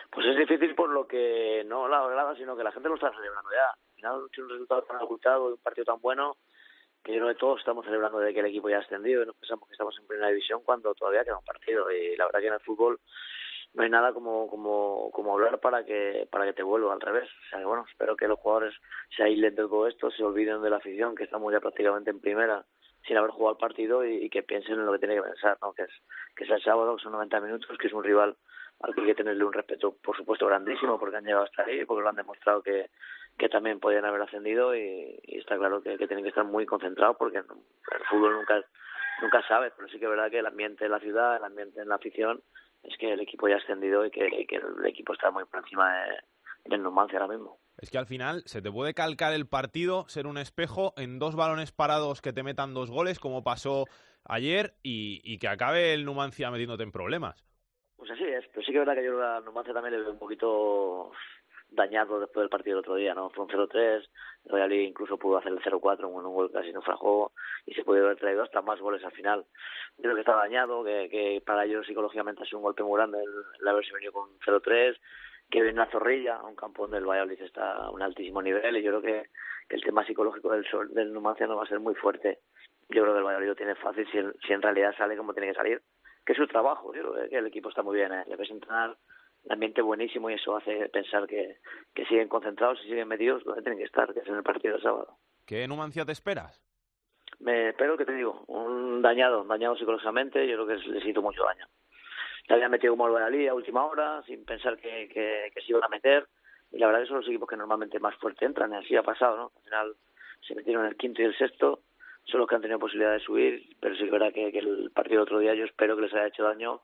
[0.09, 3.13] Pues es difícil por lo que no la grada, sino que la gente lo está
[3.13, 3.69] celebrando ya.
[3.69, 6.37] Al final, un resultado tan ocultado, un partido tan bueno,
[7.03, 9.27] que yo creo que todos estamos celebrando de que el equipo ya ha ascendido y
[9.27, 11.91] nos pensamos que estamos en primera división cuando todavía queda un partido.
[11.91, 12.99] Y la verdad que en el fútbol
[13.73, 17.29] no hay nada como como como hablar para que para que te vuelva al revés.
[17.29, 18.73] O sea que bueno espero que los jugadores
[19.15, 22.19] se aíslen de todo esto se olviden de la afición que estamos ya prácticamente en
[22.19, 22.65] primera
[23.07, 25.73] sin haber jugado el partido y, que piensen en lo que tiene que pensar no
[25.73, 25.91] que es
[26.35, 28.35] que es el sábado que son 90 minutos que es un rival
[28.81, 31.85] al que hay que tenerle un respeto por supuesto grandísimo porque han llegado hasta ahí
[31.85, 32.89] porque lo han demostrado que
[33.37, 37.15] que también podían haber ascendido y, está claro que, que, tienen que estar muy concentrados
[37.17, 37.45] porque el
[38.09, 38.61] fútbol nunca
[39.21, 41.81] nunca sabe pero sí que es verdad que el ambiente de la ciudad el ambiente
[41.81, 42.41] en la afición
[42.83, 45.93] es que el equipo ya ha ascendido y que, el equipo está muy por encima
[45.93, 47.59] de, del Numancia ahora mismo.
[47.77, 51.35] Es que al final se te puede calcar el partido, ser un espejo en dos
[51.35, 53.85] balones parados que te metan dos goles, como pasó
[54.25, 57.45] ayer, y, y que acabe el Numancia metiéndote en problemas.
[57.95, 60.11] Pues así es, pero sí que es verdad que yo a Numancia también le veo
[60.11, 61.11] un poquito
[61.71, 63.29] dañado después del partido del otro día, ¿no?
[63.29, 64.07] Fue un 0-3,
[64.45, 67.31] el incluso pudo hacer el 0-4 con un gol casi no juego
[67.65, 69.45] y se puede haber traído hasta más goles al final.
[69.97, 73.19] Yo creo que está dañado, que, para ellos psicológicamente ha sido un golpe muy grande
[73.21, 74.97] el, haberse venido con 0-3,
[75.49, 78.83] que viene una zorrilla, un campo donde el Valladolid está a un altísimo nivel y
[78.83, 79.29] yo creo que,
[79.69, 82.39] el tema psicológico del, del Numancia no va a ser muy fuerte.
[82.89, 84.17] Yo creo que el Valladolid lo tiene fácil si,
[84.51, 85.79] en realidad sale como tiene que salir,
[86.25, 86.91] que es su trabajo.
[86.95, 88.23] Yo creo que el equipo está muy bien, ¿eh?
[88.27, 88.97] le ves entrenar
[89.45, 91.57] el ambiente buenísimo y eso hace pensar que,
[91.93, 94.73] que siguen concentrados y siguen metidos donde tienen que estar, que es en el partido
[94.73, 95.17] del sábado.
[95.45, 96.61] ¿Qué Numancia te esperas?
[97.39, 101.43] Me espero que te digo, un dañado, dañado psicológicamente, yo creo que les hizo mucho
[101.43, 101.67] daño.
[102.45, 105.83] Se habían metido como Valladolid a última hora, sin pensar que, que, que, se iban
[105.83, 106.27] a meter,
[106.71, 109.03] y la verdad que son los equipos que normalmente más fuerte entran, y así ha
[109.03, 109.51] pasado, ¿no?
[109.55, 109.95] Al final
[110.45, 111.81] se metieron en el quinto y el sexto,
[112.25, 114.59] son los que han tenido posibilidad de subir, pero sí que es verdad que, que
[114.59, 116.81] el partido del otro día yo espero que les haya hecho daño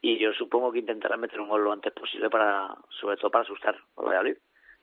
[0.00, 3.44] y yo supongo que intentarán meter un gol lo antes posible para, sobre todo para
[3.44, 4.36] asustar al Valladolid,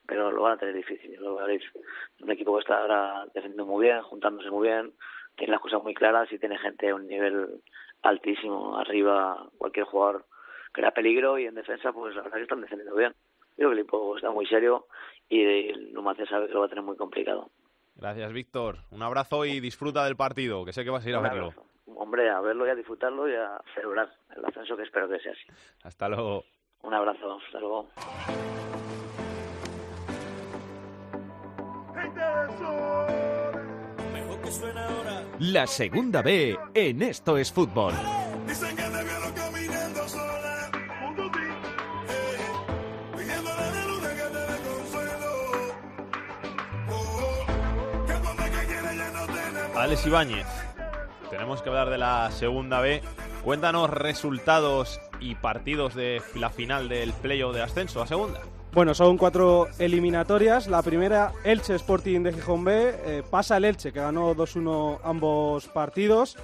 [0.06, 1.14] pero lo van a tener difícil.
[1.14, 4.92] El Valladolid es un equipo que está ahora defendiendo muy bien, juntándose muy bien,
[5.36, 7.62] tiene las cosas muy claras y tiene gente a un nivel
[8.02, 10.26] altísimo arriba, cualquier jugador
[10.72, 13.14] crea peligro y en defensa pues la verdad que están defendiendo bien.
[13.56, 14.86] Yo creo que el equipo está muy serio
[15.28, 17.50] y el Numancia sabe que lo va a tener muy complicado.
[17.94, 18.78] Gracias, Víctor.
[18.90, 21.54] Un abrazo y disfruta del partido, que sé que vas a ir a verlo
[21.86, 25.32] hombre, a verlo y a disfrutarlo y a celebrar el ascenso que espero que sea
[25.32, 25.46] así.
[25.82, 26.44] Hasta luego.
[26.82, 27.88] Un abrazo, hasta luego.
[35.40, 37.92] La segunda B en Esto es Fútbol.
[49.76, 50.63] Alex Ibáñez
[51.34, 53.02] tenemos que hablar de la segunda B.
[53.42, 58.40] Cuéntanos resultados y partidos de la final del playoff de ascenso a segunda.
[58.72, 60.68] Bueno, son cuatro eliminatorias.
[60.68, 62.94] La primera, Elche Sporting de Gijón B.
[63.04, 66.36] Eh, pasa el Elche, que ganó 2-1 ambos partidos.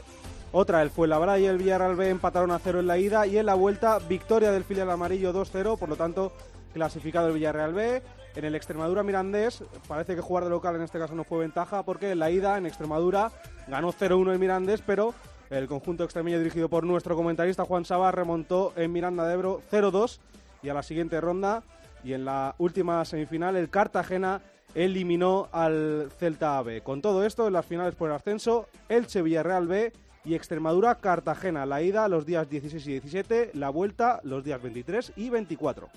[0.51, 3.29] Otra, el Fuenlabrada y el Villarreal B empataron a cero en la ida.
[3.29, 5.79] Y en la vuelta, victoria del filial amarillo 2-0.
[5.79, 6.33] Por lo tanto,
[6.75, 8.03] clasificado el Villarreal B.
[8.35, 11.83] En el Extremadura Mirandés, parece que jugar de local en este caso no fue ventaja,
[11.83, 13.33] porque en la ida en Extremadura
[13.69, 15.15] ganó 0-1 el Mirandés, pero
[15.51, 20.21] El conjunto extremeño dirigido por nuestro comentarista Juan Saba remontó en Miranda de Ebro 0-2
[20.63, 21.65] y a la siguiente ronda
[22.05, 24.41] y en la última semifinal el Cartagena
[24.77, 26.83] eliminó al Celta B.
[26.83, 29.93] Con todo esto, en las finales por el ascenso, Elche Villarreal B
[30.25, 31.67] y Extremadura Cartagena.
[31.67, 35.89] La ida los días 16 y 17, la vuelta los días 23 y 24.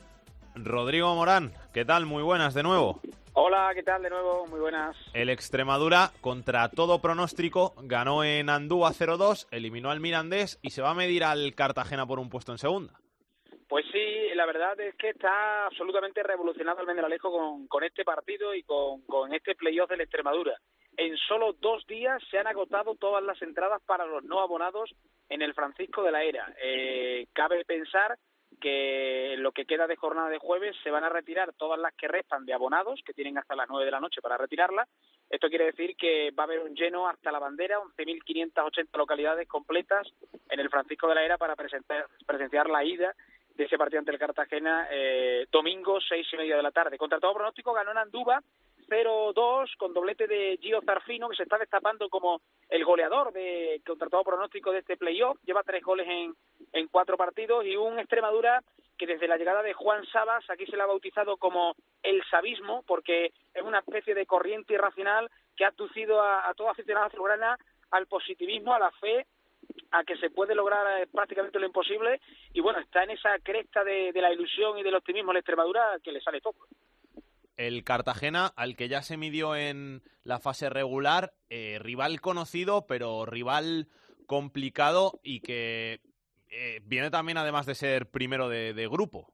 [0.55, 2.07] Rodrigo Morán, ¿qué tal?
[2.07, 3.01] Muy buenas de nuevo.
[3.35, 4.45] Hola, ¿qué tal de nuevo?
[4.45, 4.95] Muy buenas.
[5.15, 10.91] El Extremadura, contra todo pronóstico, ganó en Andúa 0-2, eliminó al Mirandés y se va
[10.91, 12.93] a medir al Cartagena por un puesto en segunda.
[13.67, 18.53] Pues sí, la verdad es que está absolutamente revolucionado el Mendralejo con, con este partido
[18.53, 20.55] y con, con este playoff del Extremadura.
[20.95, 24.93] En solo dos días se han agotado todas las entradas para los no abonados
[25.29, 26.53] en el Francisco de la Era.
[26.61, 28.15] Eh, cabe pensar
[28.63, 32.07] que lo que queda de jornada de jueves se van a retirar todas las que
[32.07, 34.87] restan de abonados, que tienen hasta las nueve de la noche para retirarlas.
[35.29, 40.07] Esto quiere decir que va a haber un lleno hasta la bandera, 11.580 localidades completas
[40.49, 43.13] en el Francisco de la Era para presenciar la ida
[43.53, 46.97] de ese partido ante el Cartagena eh, domingo, seis y media de la tarde.
[46.97, 48.41] Contra todo pronóstico ganó en Andúba
[48.87, 54.09] 0-2 con doblete de Gio Zarfino que se está destapando como el goleador de contra
[54.09, 55.37] todo pronóstico de este playoff.
[55.45, 56.33] Lleva tres goles en,
[56.71, 58.61] en cuatro partidos y un Extremadura
[58.97, 62.83] que desde la llegada de Juan Sabas aquí se le ha bautizado como el sabismo
[62.87, 67.57] porque es una especie de corriente irracional que ha aducido a, a toda aficionada azulgrana
[67.91, 69.25] al positivismo, a la fe
[69.91, 72.19] a que se puede lograr eh, prácticamente lo imposible
[72.53, 75.39] y bueno, está en esa cresta de, de la ilusión y del optimismo en la
[75.39, 76.55] Extremadura que le sale todo.
[77.57, 83.25] El Cartagena, al que ya se midió en la fase regular, eh, rival conocido, pero
[83.25, 83.87] rival
[84.25, 86.01] complicado y que
[86.49, 89.32] eh, viene también además de ser primero de, de grupo.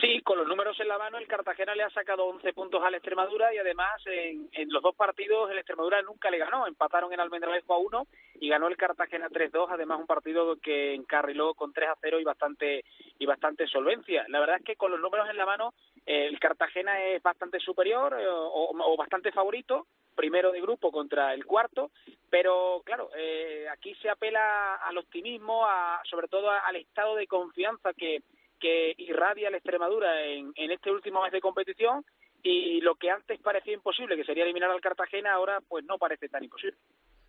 [0.00, 2.94] Sí, con los números en la mano, el Cartagena le ha sacado 11 puntos al
[2.94, 6.66] Extremadura y además en, en los dos partidos el Extremadura nunca le ganó.
[6.68, 8.06] Empataron en Almendralejo a 1
[8.40, 12.24] y ganó el Cartagena 3-2, además un partido que encarriló con 3 a 0 y
[12.24, 12.84] bastante
[13.18, 14.24] y bastante solvencia.
[14.28, 15.74] La verdad es que con los números en la mano
[16.06, 21.90] el Cartagena es bastante superior eh, o, bastante favorito, primero de grupo contra el cuarto,
[22.30, 27.92] pero claro, eh, aquí se apela al optimismo, a, sobre todo al estado de confianza
[27.92, 28.22] que
[28.58, 32.04] que irradia la Extremadura en, en este último mes de competición
[32.42, 36.28] y lo que antes parecía imposible, que sería eliminar al Cartagena, ahora pues no parece
[36.28, 36.78] tan imposible.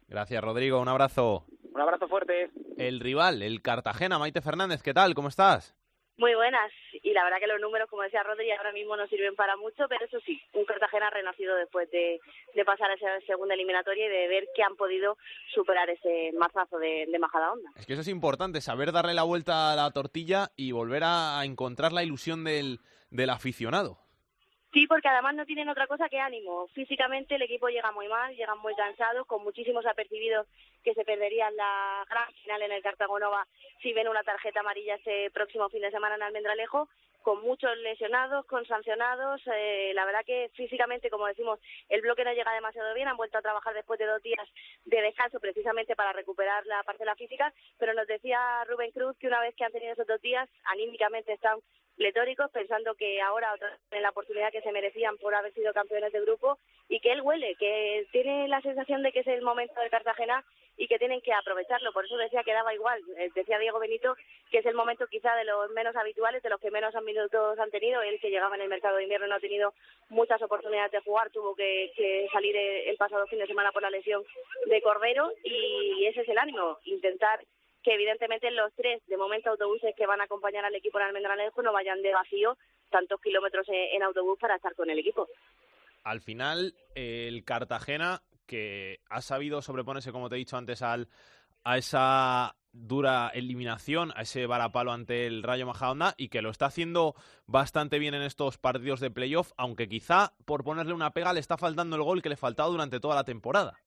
[0.07, 0.79] Gracias, Rodrigo.
[0.79, 1.45] Un abrazo.
[1.71, 2.49] Un abrazo fuerte.
[2.77, 5.13] El rival, el Cartagena, Maite Fernández, ¿qué tal?
[5.13, 5.75] ¿Cómo estás?
[6.19, 6.69] Muy buenas.
[7.01, 9.87] Y la verdad que los números, como decía Rodri, ahora mismo no sirven para mucho,
[9.87, 12.19] pero eso sí, un Cartagena renacido después de,
[12.53, 15.17] de pasar a esa segunda eliminatoria y de ver que han podido
[15.53, 17.71] superar ese mazazo de, de Majadahonda.
[17.77, 21.41] Es que eso es importante, saber darle la vuelta a la tortilla y volver a
[21.45, 22.79] encontrar la ilusión del,
[23.11, 23.97] del aficionado.
[24.73, 26.67] Sí, porque además no tienen otra cosa que ánimo.
[26.75, 30.45] Físicamente el equipo llega muy mal, llegan muy cansados, con muchísimos apercibidos
[30.89, 33.45] que se perderían la gran final en el Cartagonova
[33.79, 36.89] si ven una tarjeta amarilla este próximo fin de semana en Almendralejo,
[37.21, 39.39] con muchos lesionados, con sancionados.
[39.53, 43.07] Eh, la verdad que físicamente, como decimos, el bloque no llega demasiado bien.
[43.07, 44.47] Han vuelto a trabajar después de dos días
[44.85, 49.15] de descanso precisamente para recuperar la parte de la física, pero nos decía Rubén Cruz
[49.19, 51.59] que una vez que han tenido esos dos días, anímicamente están
[51.99, 53.53] pletóricos, pensando que ahora
[53.89, 57.21] tienen la oportunidad que se merecían por haber sido campeones de grupo y que él
[57.21, 60.43] huele, que tiene la sensación de que es el momento de Cartagena
[60.79, 61.91] y que tienen que aprovecharlo.
[61.91, 63.01] Por eso decía que daba igual.
[63.17, 64.15] Eh, Decía Diego Benito
[64.49, 67.69] que es el momento quizá de los menos habituales, de los que menos minutos han
[67.69, 68.01] tenido.
[68.01, 69.73] Él que llegaba en el mercado de invierno no ha tenido
[70.09, 73.89] muchas oportunidades de jugar, tuvo que, que salir el pasado fin de semana por la
[73.89, 74.23] lesión
[74.65, 77.43] de Cordero y ese es el ánimo, intentar
[77.83, 81.61] que evidentemente los tres, de momento autobuses que van a acompañar al equipo en Almendralejo
[81.61, 82.57] no vayan de vacío
[82.89, 85.27] tantos kilómetros en, en autobús para estar con el equipo.
[86.03, 91.07] Al final, el Cartagena, que ha sabido sobreponerse, como te he dicho antes, al,
[91.63, 96.65] a esa dura eliminación, a ese varapalo ante el Rayo Majadahonda y que lo está
[96.65, 101.39] haciendo bastante bien en estos partidos de playoff, aunque quizá por ponerle una pega le
[101.39, 103.77] está faltando el gol que le faltaba durante toda la temporada.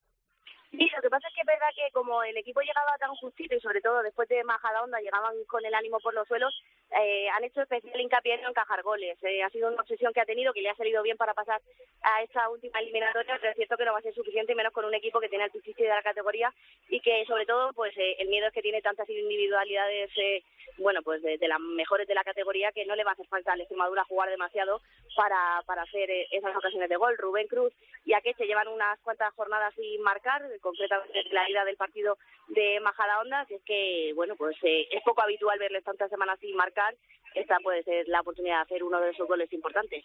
[0.71, 3.81] Sí, lo que pasa es verdad que como el equipo llegaba tan justito y sobre
[3.81, 6.53] todo después de Majadahonda llegaban con el ánimo por los suelos,
[7.01, 9.17] eh, han hecho especial hincapié en encajar goles.
[9.23, 11.61] Eh, ha sido una obsesión que ha tenido, que le ha salido bien para pasar
[12.01, 14.71] a esta última eliminatoria, pero es cierto que no va a ser suficiente, y menos
[14.71, 16.53] con un equipo que tiene el piscis de la categoría
[16.89, 20.43] y que sobre todo pues eh, el miedo es que tiene tantas individualidades, eh,
[20.77, 23.53] bueno, pues de, las mejores de la categoría que no le va a hacer falta
[23.53, 24.81] a la Extremadura jugar demasiado
[25.15, 27.17] para, para hacer eh, esas ocasiones de gol.
[27.17, 27.73] Rubén Cruz
[28.05, 32.17] y Akeche llevan unas cuantas jornadas sin marcar, concretamente la ida del partido
[32.47, 36.55] de Majadahonda, así es que, bueno, pues eh, es poco habitual verles tantas semanas sin
[36.55, 36.95] marcar.
[37.35, 40.03] Esta puede ser la oportunidad de hacer uno de esos goles importantes.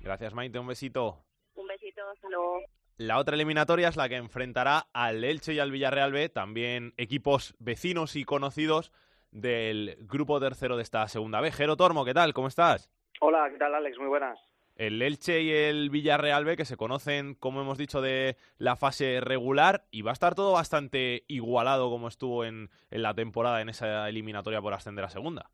[0.00, 0.58] Gracias, Maite.
[0.58, 1.24] Un besito.
[1.54, 2.02] Un besito.
[2.08, 2.60] Hasta luego.
[2.98, 7.54] la otra eliminatoria es la que enfrentará al Elche y al Villarreal B, también equipos
[7.58, 8.92] vecinos y conocidos
[9.30, 11.52] del grupo tercero de esta segunda B.
[11.52, 12.32] Jero Tormo, ¿qué tal?
[12.32, 12.90] ¿Cómo estás?
[13.20, 13.98] Hola, ¿qué tal Alex?
[13.98, 14.38] Muy buenas.
[14.78, 19.20] El Elche y el Villarreal B que se conocen, como hemos dicho, de la fase
[19.20, 23.68] regular y va a estar todo bastante igualado como estuvo en, en la temporada en
[23.68, 25.50] esa eliminatoria por ascender a segunda.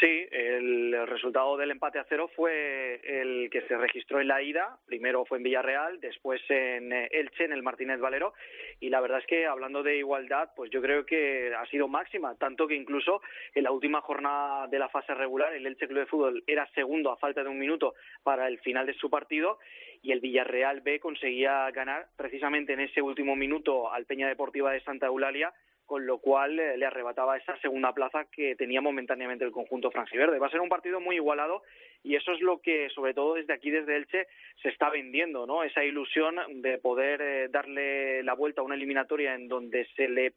[0.00, 4.76] Sí, el resultado del empate a cero fue el que se registró en la ida.
[4.86, 8.34] Primero fue en Villarreal, después en eh, Elche, en el Martínez Valero.
[8.80, 12.34] Y la verdad es que hablando de igualdad, pues yo creo que ha sido máxima.
[12.34, 13.22] Tanto que incluso
[13.54, 17.12] en la última jornada de la fase regular, el Elche Club de Fútbol era segundo
[17.12, 19.60] a falta de un minuto para el final de su partido.
[20.02, 24.80] Y el Villarreal B conseguía ganar precisamente en ese último minuto al Peña Deportiva de
[24.80, 25.54] Santa Eulalia
[25.94, 30.40] con lo cual eh, le arrebataba esa segunda plaza que tenía momentáneamente el conjunto franjiverde.
[30.40, 31.62] Va a ser un partido muy igualado
[32.02, 34.26] y eso es lo que, sobre todo desde aquí, desde Elche,
[34.60, 35.62] se está vendiendo, ¿no?
[35.62, 40.32] Esa ilusión de poder eh, darle la vuelta a una eliminatoria en donde se le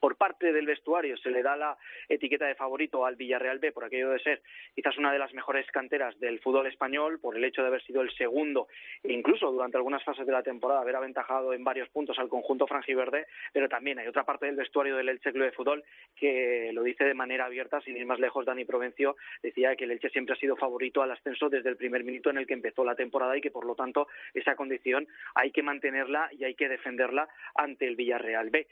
[0.00, 1.76] por parte del vestuario se le da la
[2.08, 4.42] etiqueta de favorito al Villarreal B por aquello de ser
[4.74, 8.00] quizás una de las mejores canteras del fútbol español, por el hecho de haber sido
[8.00, 8.68] el segundo
[9.02, 12.66] e incluso durante algunas fases de la temporada haber aventajado en varios puntos al conjunto
[12.66, 15.84] franjiverde, pero también hay otra parte del vestuario del Elche Club de Fútbol
[16.16, 19.92] que lo dice de manera abierta, sin ir más lejos, Dani Provencio decía que el
[19.92, 22.84] Elche siempre ha sido favorito al ascenso desde el primer minuto en el que empezó
[22.84, 26.68] la temporada y que por lo tanto esa condición hay que mantenerla y hay que
[26.68, 28.66] defenderla ante el Villarreal B.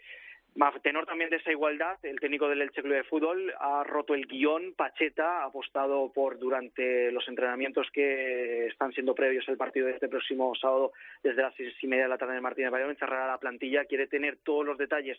[0.83, 4.27] Tenor también de esa igualdad, el técnico del Elche Club de Fútbol ha roto el
[4.27, 4.75] guion.
[4.75, 10.09] Pacheta ha apostado por, durante los entrenamientos que están siendo previos al partido de este
[10.09, 10.93] próximo sábado,
[11.23, 13.85] desde las seis y media de la tarde en Martínez Valladolid, encerrar a la plantilla.
[13.85, 15.19] Quiere tener todos los detalles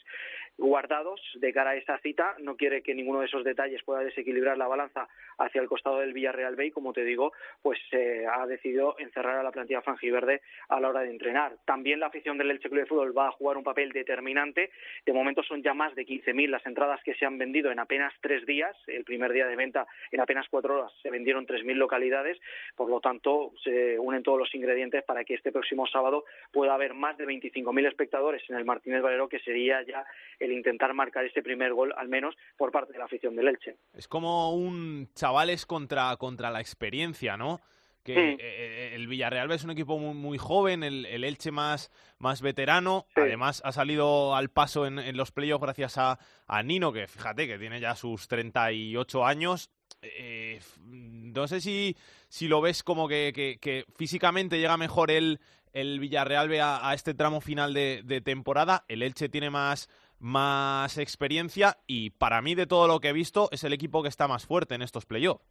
[0.57, 2.35] guardados de cara a esa cita.
[2.39, 5.07] No quiere que ninguno de esos detalles pueda desequilibrar la balanza
[5.37, 6.67] hacia el costado del Villarreal B.
[6.67, 10.89] Y, como te digo, pues eh, ha decidido encerrar a la plantilla franjiverde a la
[10.89, 11.57] hora de entrenar.
[11.65, 14.71] También la afición del Elche Club de Fútbol va a jugar un papel determinante.
[15.05, 18.13] De momento son ya más de 15.000 las entradas que se han vendido en apenas
[18.21, 18.75] tres días.
[18.87, 22.37] El primer día de venta, en apenas cuatro horas, se vendieron 3.000 localidades.
[22.75, 26.93] Por lo tanto, se unen todos los ingredientes para que este próximo sábado pueda haber
[26.93, 30.05] más de 25.000 espectadores en el Martínez Valero, que sería ya
[30.39, 33.75] el intentar marcar ese primer gol, al menos por parte de la afición del Elche.
[33.93, 37.59] Es como un chavales contra, contra la experiencia, ¿no?
[38.03, 42.41] Que eh, eh, el Villarreal es un equipo muy, muy joven, el, Elche más, más
[42.41, 47.47] veterano, además ha salido al paso en, los playoffs gracias a, a, Nino, que fíjate
[47.47, 49.69] que tiene ya sus 38 años.
[50.01, 51.97] Eh, no sé si,
[52.29, 55.39] si lo ves como que, que, físicamente llega mejor el,
[55.73, 59.89] el Villarreal a, a este tramo final de, de temporada, el Elche tiene más
[60.21, 64.09] más experiencia y para mí de todo lo que he visto es el equipo que
[64.09, 65.45] está más fuerte en estos playoffs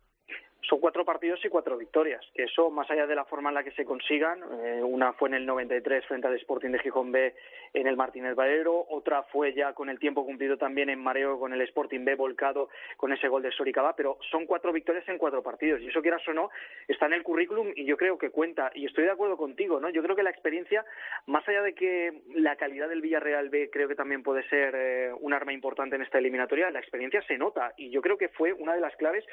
[0.69, 3.65] son cuatro partidos y cuatro victorias, que eso, más allá de la forma en la
[3.65, 7.35] que se consigan, eh, una fue en el 93 frente al Sporting de Gijón B
[7.73, 11.55] en el Martínez Valero, otra fue ya con el tiempo cumplido también en Mareo con
[11.55, 15.43] el Sporting B volcado con ese gol de Soricaba, pero son cuatro victorias en cuatro
[15.43, 16.51] partidos, y eso quieras o no,
[16.87, 19.89] está en el currículum y yo creo que cuenta, y estoy de acuerdo contigo, ¿no?
[19.89, 20.85] Yo creo que la experiencia,
[21.27, 25.13] más allá de que la calidad del Villarreal B creo que también puede ser eh,
[25.19, 28.53] un arma importante en esta eliminatoria, la experiencia se nota, y yo creo que fue
[28.53, 29.25] una de las claves,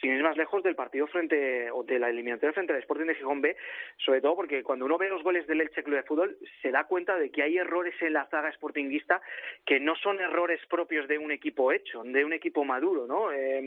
[0.00, 3.14] sin ir más lejos, del partido frente, o de la eliminatoria frente al Sporting de
[3.14, 3.56] Gijón B,
[3.98, 6.84] sobre todo porque cuando uno ve los goles del Elche Club de Fútbol, se da
[6.84, 9.20] cuenta de que hay errores en la zaga sportinguista
[9.64, 13.32] que no son errores propios de un equipo hecho, de un equipo maduro, ¿no?
[13.32, 13.60] Eh,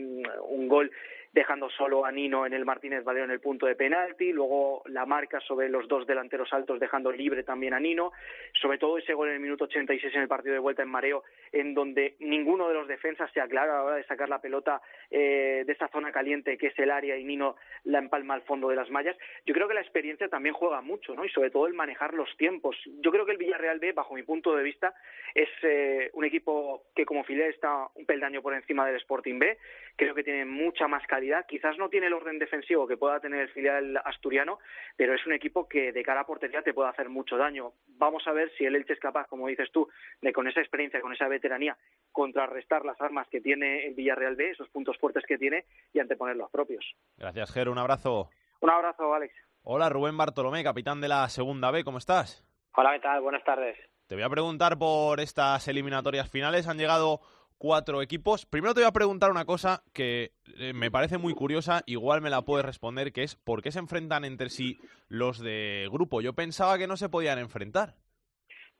[0.48, 0.90] un gol
[1.32, 5.06] dejando solo a Nino en el Martínez Valero en el punto de penalti, luego la
[5.06, 8.12] marca sobre los dos delanteros altos dejando libre también a Nino,
[8.60, 11.24] sobre todo ese gol en el minuto 86 en el partido de vuelta en mareo,
[11.52, 14.80] en donde ninguno de los defensas se aclara a la hora de sacar la pelota
[15.10, 18.68] eh, de esa zona caliente que es el área y Nino la empalma al fondo
[18.68, 19.16] de las mallas.
[19.44, 21.24] Yo creo que la experiencia también juega mucho, ¿no?
[21.24, 22.76] Y sobre todo el manejar los tiempos.
[23.00, 24.94] Yo creo que el Villarreal B, bajo mi punto de vista,
[25.34, 29.58] es eh, un equipo que como filial está un peldaño por encima del Sporting B.
[29.96, 31.17] Creo que tiene mucha más calidad.
[31.48, 34.58] Quizás no tiene el orden defensivo que pueda tener el filial asturiano,
[34.96, 37.72] pero es un equipo que de cara a portería te puede hacer mucho daño.
[37.86, 39.88] Vamos a ver si el Elche es capaz, como dices tú,
[40.20, 41.76] de con esa experiencia, con esa veteranía,
[42.12, 46.36] contrarrestar las armas que tiene el Villarreal B, esos puntos fuertes que tiene y anteponer
[46.36, 46.84] los propios.
[47.16, 47.68] Gracias, Ger.
[47.68, 48.30] Un abrazo.
[48.60, 49.34] Un abrazo, Alex.
[49.62, 51.84] Hola, Rubén Bartolomé, capitán de la Segunda B.
[51.84, 52.44] ¿Cómo estás?
[52.74, 53.20] Hola, ¿qué tal?
[53.20, 53.76] Buenas tardes.
[54.06, 56.66] Te voy a preguntar por estas eliminatorias finales.
[56.66, 57.20] Han llegado
[57.58, 58.46] cuatro equipos.
[58.46, 62.30] Primero te voy a preguntar una cosa que eh, me parece muy curiosa, igual me
[62.30, 64.78] la puedes responder, que es ¿por qué se enfrentan entre sí
[65.08, 66.20] los de grupo?
[66.20, 67.94] Yo pensaba que no se podían enfrentar.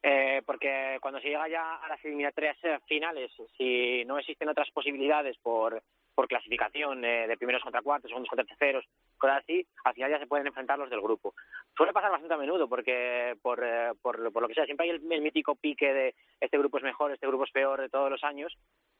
[0.02, 2.56] Eh, porque cuando se llega ya a las eliminatorias
[2.86, 5.82] finales, si no existen otras posibilidades por,
[6.18, 8.84] por clasificación de primeros contra cuartos, segundos contra terceros,
[9.18, 11.32] cosas así, al final ya se pueden enfrentar los del grupo.
[11.76, 15.22] Suele pasar bastante a menudo porque, por, eh, por, lo que sea, siempre hay el,
[15.22, 18.52] mítico pique de este grupo es mejor, este grupo es peor de todos los años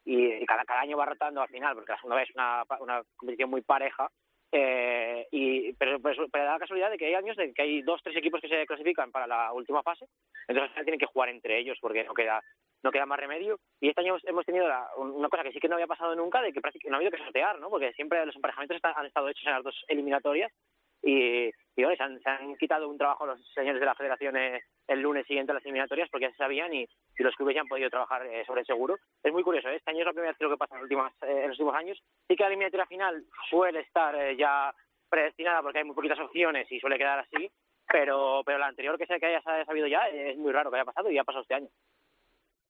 [0.04, 3.02] y, cada, cada año va rotando al final porque la segunda vez es una, una
[3.16, 4.08] competición muy pareja
[4.52, 8.16] eh, y pero, da la casualidad de que hay años de que hay dos tres
[8.16, 10.06] equipos que se clasifican para la última fase
[10.46, 12.40] entonces tienen que jugar entre ellos porque no queda
[12.82, 15.68] no queda más remedio y este año hemos tenido la- una cosa que sí que
[15.68, 18.24] no había pasado nunca de que prácticamente no ha habido que sortear no porque siempre
[18.24, 20.52] los emparejamientos han estado hechos en las dos eliminatorias
[21.00, 21.52] y, y
[21.84, 25.00] bueno, se, han, se han quitado un trabajo los señores de la federación eh, el
[25.00, 27.68] lunes siguiente a las eliminatorias porque ya se sabían y, y los clubes ya han
[27.68, 28.96] podido trabajar eh, sobre el seguro.
[29.22, 29.76] Es muy curioso, ¿eh?
[29.76, 32.02] este año es la primera vez que pasa en, últimas, eh, en los últimos años.
[32.26, 34.74] Sí que la eliminatoria final suele estar eh, ya
[35.08, 37.48] predestinada porque hay muy poquitas opciones y suele quedar así,
[37.86, 40.84] pero pero la anterior que sé que haya sabido ya es muy raro que haya
[40.84, 41.68] pasado y ha pasado este año.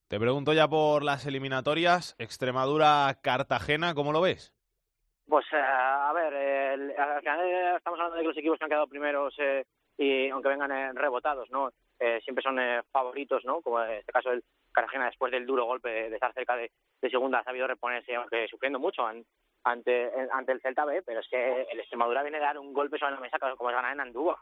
[0.09, 2.15] Te pregunto ya por las eliminatorias.
[2.19, 4.55] Extremadura-Cartagena, ¿cómo lo ves?
[5.29, 8.65] Pues eh, a ver, el- al final eh, estamos hablando de que los equipos que
[8.65, 9.67] han quedado primeros eh,
[9.99, 11.71] y aunque vengan eh, rebotados, ¿no?
[12.01, 13.61] Eh, siempre son eh, favoritos, ¿no?
[13.61, 14.43] Como en este caso el
[14.73, 16.71] Cartagena después del duro golpe de, estar cerca de,
[17.11, 18.15] segunda ha sabido reponerse,
[18.49, 19.25] sufriendo mucho an-
[19.65, 22.99] ante ante el Celta B, pero es que el Extremadura viene de dar un golpe
[22.99, 24.39] sobre la mesa como es ganar en Andúa.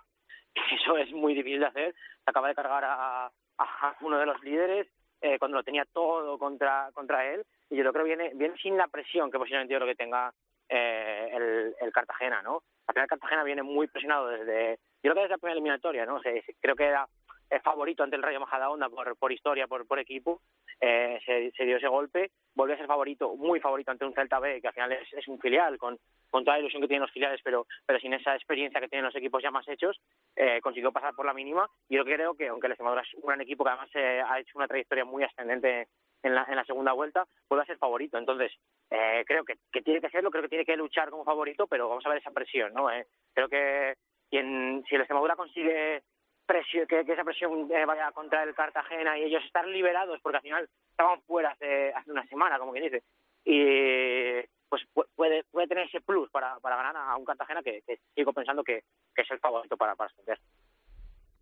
[0.81, 1.95] Eso es muy difícil de hacer.
[1.95, 3.27] Se acaba de cargar a,
[3.59, 4.87] a uno de los líderes
[5.27, 8.77] eh, cuando lo tenía todo contra contra él y yo creo que viene viene sin
[8.77, 10.33] la presión que posiblemente yo que tenga
[10.69, 12.63] eh, el, el Cartagena, ¿no?
[12.87, 16.21] Al final Cartagena viene muy presionado desde, yo creo que desde la primera eliminatoria, ¿no?
[16.21, 17.07] Se- se- creo que era
[17.51, 20.41] el favorito ante el Rayo Majadahonda por, por historia, por, por equipo,
[20.81, 24.61] eh, se, dio ese golpe, volvió a ser favorito, muy favorito ante un Celta B,
[24.61, 25.99] que al final es, es un filial, con,
[26.31, 29.07] con toda la ilusión que tienen los filiales, pero, pero sin esa experiencia que tienen
[29.07, 30.01] los equipos ya más hechos,
[30.35, 31.69] eh, consiguió pasar por la mínima.
[31.89, 34.41] Y yo creo que, aunque el Extremadura es un gran equipo que además eh, ha
[34.41, 35.89] hecho una trayectoria muy ascendente
[36.23, 38.19] en la, en la segunda vuelta, vuelve a ser favorito.
[38.19, 38.53] Entonces,
[38.91, 41.89] eh, creo que, que tiene que serlo, creo que tiene que luchar como favorito, pero
[41.89, 42.91] vamos a ver esa presión, ¿no?
[42.91, 43.95] Eh, creo que
[44.29, 46.03] quien, si el Extremadura consigue
[46.47, 50.37] presión, que, que esa presión eh, vaya contra el Cartagena y ellos estar liberados, porque
[50.37, 53.03] al final estaban fuera hace, hace una semana, como quien dice,
[53.45, 57.83] y pues pu- puede, puede tener ese plus para, para ganar a un Cartagena que,
[57.87, 58.83] que sigo pensando que,
[59.15, 60.39] que es el favorito para, para ascender.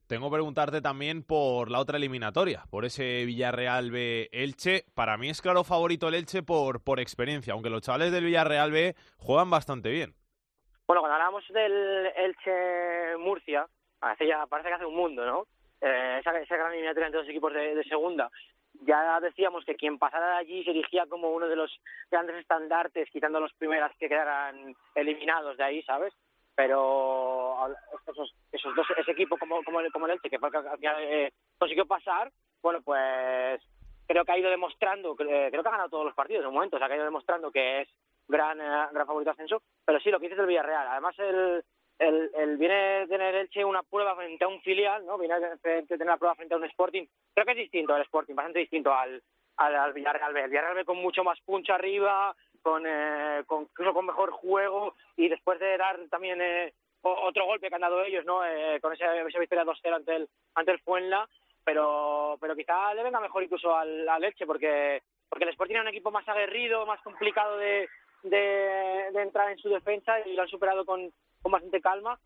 [0.06, 4.84] Tengo que preguntarte también por la otra eliminatoria, por ese Villarreal B Elche.
[4.94, 8.70] Para mí es claro favorito el Elche por, por experiencia, aunque los chavales del Villarreal
[8.70, 10.14] B juegan bastante bien.
[10.86, 13.66] Bueno, cuando hablábamos del Elche Murcia,
[14.04, 15.46] hace ya, parece que hace un mundo, ¿no?
[15.80, 18.30] Eh, esa, esa gran eliminatoria entre dos equipos de, de segunda.
[18.82, 21.70] Ya decíamos que quien pasara de allí se erigía como uno de los
[22.10, 26.12] grandes estandartes, quitando los primeras que quedaran eliminados de ahí, ¿sabes?
[26.56, 27.68] Pero
[28.06, 30.96] esos, esos dos, ese equipo como, como, el, como el Elche, que fue al final
[31.00, 32.30] eh, consiguió pasar,
[32.62, 33.60] bueno, pues
[34.06, 36.76] creo que ha ido demostrando, eh, creo que ha ganado todos los partidos de momento,
[36.76, 37.88] o sea, que ha ido demostrando que es
[38.28, 41.64] gran, eh, gran favorito ascenso, pero sí, lo que dices del Villarreal, además el,
[41.98, 45.18] el, el viene de tener Elche una prueba frente a un filial, ¿no?
[45.18, 48.34] Viene de tener la prueba frente a un Sporting, creo que es distinto al Sporting,
[48.34, 49.22] bastante distinto al,
[49.56, 53.62] al, al Villarreal B, el Villarreal B con mucho más punch arriba, con, eh, con
[53.62, 56.72] incluso con mejor juego y después de dar también eh,
[57.02, 58.44] otro golpe que han dado ellos, ¿no?
[58.44, 61.28] Eh, con esa, esa victoria 2-0 ante el, ante el Fuenla,
[61.62, 65.82] pero, pero quizá le venga mejor incluso al, al Elche porque, porque el Sporting era
[65.82, 67.88] un equipo más aguerrido, más complicado de,
[68.22, 71.12] de, de entrar en su defensa y lo han superado con,
[71.44, 72.18] con bastante calma.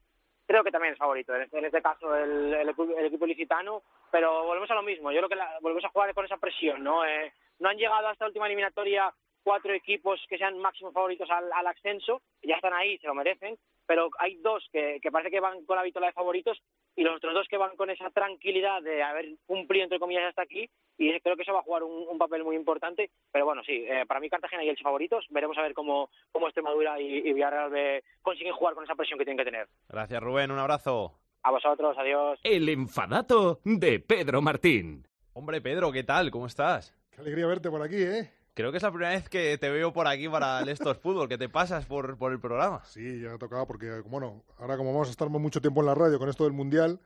[0.46, 4.44] Creo que también es favorito, en este, este caso el, el, el equipo licitano, pero
[4.46, 5.10] volvemos a lo mismo.
[5.12, 7.04] Yo creo que la- volvemos a jugar con esa presión, ¿no?
[7.04, 9.12] Eh, no han llegado a esta última eliminatoria
[9.42, 13.58] cuatro equipos que sean máximos favoritos al, al ascenso, ya están ahí, se lo merecen,
[13.86, 16.58] pero hay dos que, que parece que van con la vitola de favoritos
[16.96, 20.42] y los otros dos que van con esa tranquilidad de haber cumplido, entre comillas, hasta
[20.42, 20.68] aquí,
[20.98, 23.84] y creo que eso va a jugar un, un papel muy importante, pero bueno, sí,
[23.88, 27.32] eh, para mí Cartagena y Elche favoritos, veremos a ver cómo, cómo Extremadura y, y
[27.32, 29.68] Villarreal B consiguen jugar con esa presión que tienen que tener.
[29.88, 30.50] Gracias, Rubén.
[30.50, 31.14] Un abrazo.
[31.42, 32.38] A vosotros, adiós.
[32.42, 35.06] El enfadato de Pedro Martín.
[35.32, 36.30] Hombre, Pedro, ¿qué tal?
[36.32, 36.94] ¿Cómo estás?
[37.10, 38.32] Qué alegría verte por aquí, ¿eh?
[38.54, 41.28] Creo que es la primera vez que te veo por aquí para el Estos Fútbol,
[41.28, 42.82] que te pasas por, por el programa.
[42.84, 46.18] Sí, ya tocaba porque, bueno, ahora como vamos a estar mucho tiempo en la radio
[46.18, 46.98] con esto del Mundial,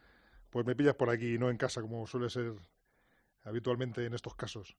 [0.48, 2.54] pues me pillas por aquí, no en casa, como suele ser
[3.44, 4.76] habitualmente en estos casos.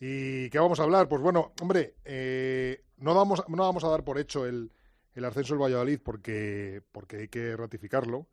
[0.00, 1.08] ¿Y qué vamos a hablar?
[1.08, 4.72] Pues bueno, hombre, eh, no, vamos, no vamos a dar por hecho el,
[5.14, 8.26] el ascenso del Valladolid porque, porque hay que ratificarlo.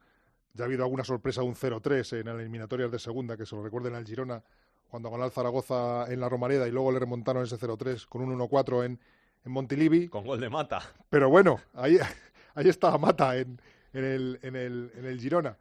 [0.54, 3.56] Ya ha habido alguna sorpresa de un 0-3 en las eliminatorias de segunda, que se
[3.56, 4.44] lo recuerden al Girona,
[4.90, 8.38] cuando ganó el Zaragoza en la Romareda y luego le remontaron ese 0-3 con un
[8.38, 9.00] 1-4 en,
[9.46, 10.08] en Montilivi.
[10.08, 10.82] Con gol de Mata.
[11.10, 12.00] Pero bueno, ahí,
[12.56, 13.62] ahí estaba Mata en,
[13.94, 15.56] en, el, en, el, en el Girona.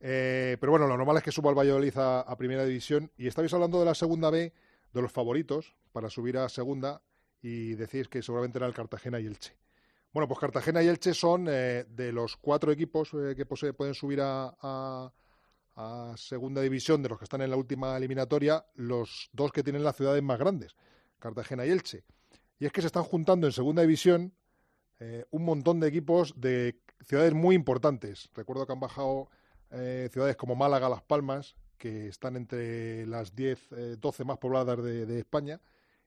[0.00, 3.10] Eh, pero bueno, lo normal es que suba el Valladolid a, a Primera División.
[3.16, 4.52] Y estabais hablando de la Segunda B,
[4.92, 7.02] de los favoritos para subir a Segunda,
[7.42, 9.56] y decís que seguramente era el Cartagena y el Che.
[10.16, 14.20] Bueno, pues Cartagena y Elche son eh, de los cuatro equipos eh, que pueden subir
[14.22, 15.12] a,
[16.16, 19.94] segunda división, de los que están en la última eliminatoria, los dos que tienen las
[19.94, 20.74] ciudades más grandes,
[21.18, 22.02] Cartagena y Elche.
[22.58, 24.32] Y es que se están juntando en segunda división
[25.30, 28.30] un montón de equipos de ciudades muy importantes.
[28.32, 29.28] Recuerdo que han bajado
[29.70, 35.60] ciudades como Málaga, Las Palmas, que están entre las 10, 12 más pobladas de, España,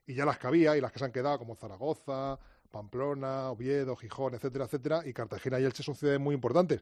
[0.05, 2.39] y ya las que había y las que se han quedado, como Zaragoza,
[2.71, 6.81] Pamplona, Oviedo, Gijón, etcétera, etcétera, y Cartagena y Elche son ciudades muy importantes.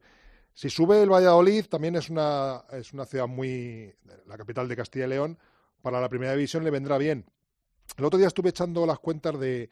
[0.54, 3.94] Si sube el Valladolid, también es una, es una ciudad muy.
[4.26, 5.38] la capital de Castilla y León,
[5.82, 7.26] para la primera división le vendrá bien.
[7.98, 9.70] El otro día estuve echando las cuentas de,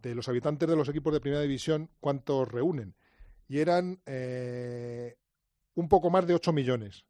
[0.00, 2.94] de los habitantes de los equipos de primera división, cuántos reúnen.
[3.48, 5.16] Y eran eh,
[5.78, 7.04] un poco más de 8 millones.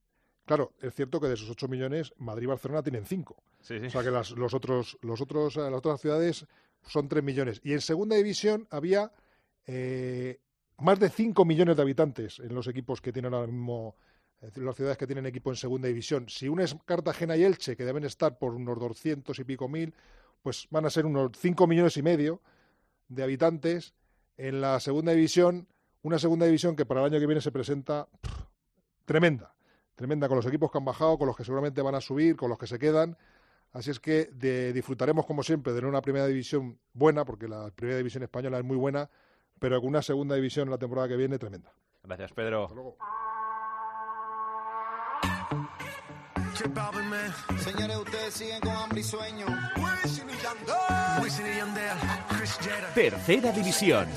[0.45, 3.35] Claro, es cierto que de esos 8 millones, Madrid y Barcelona tienen 5.
[3.35, 6.47] O sea que las, los otros, los otros, eh, las otras ciudades
[6.87, 7.63] son 3 millones.
[7.65, 9.11] Y en segunda división había
[9.67, 10.39] eh,
[10.79, 13.97] más de 5 millones de habitantes en los equipos que tienen ahora mismo,
[14.57, 16.29] las ciudades que tienen equipo en segunda división.
[16.29, 19.95] Si uno es Cartagena y Elche, que deben estar por unos 200 y pico mil,
[20.43, 22.43] pues van a ser unos 5 millones y medio
[23.09, 23.95] de habitantes
[24.37, 25.69] en la segunda división.
[26.03, 28.09] Una segunda división que para el año que viene se presenta
[29.09, 29.53] tremenda
[29.99, 32.49] tremenda con los equipos que han bajado, con los que seguramente van a subir, con
[32.49, 33.19] los que se quedan.
[33.73, 34.31] Así es que
[34.73, 38.77] disfrutaremos, como siempre, de una primera división buena, porque la primera división española es muy
[38.77, 39.11] buena,
[39.59, 41.73] pero con una segunda división en la temporada que viene tremenda.
[42.05, 42.97] Gracias, Pedro.
[47.59, 49.47] Señores, ustedes siguen con hambre y sueño.
[52.95, 54.09] Tercera división.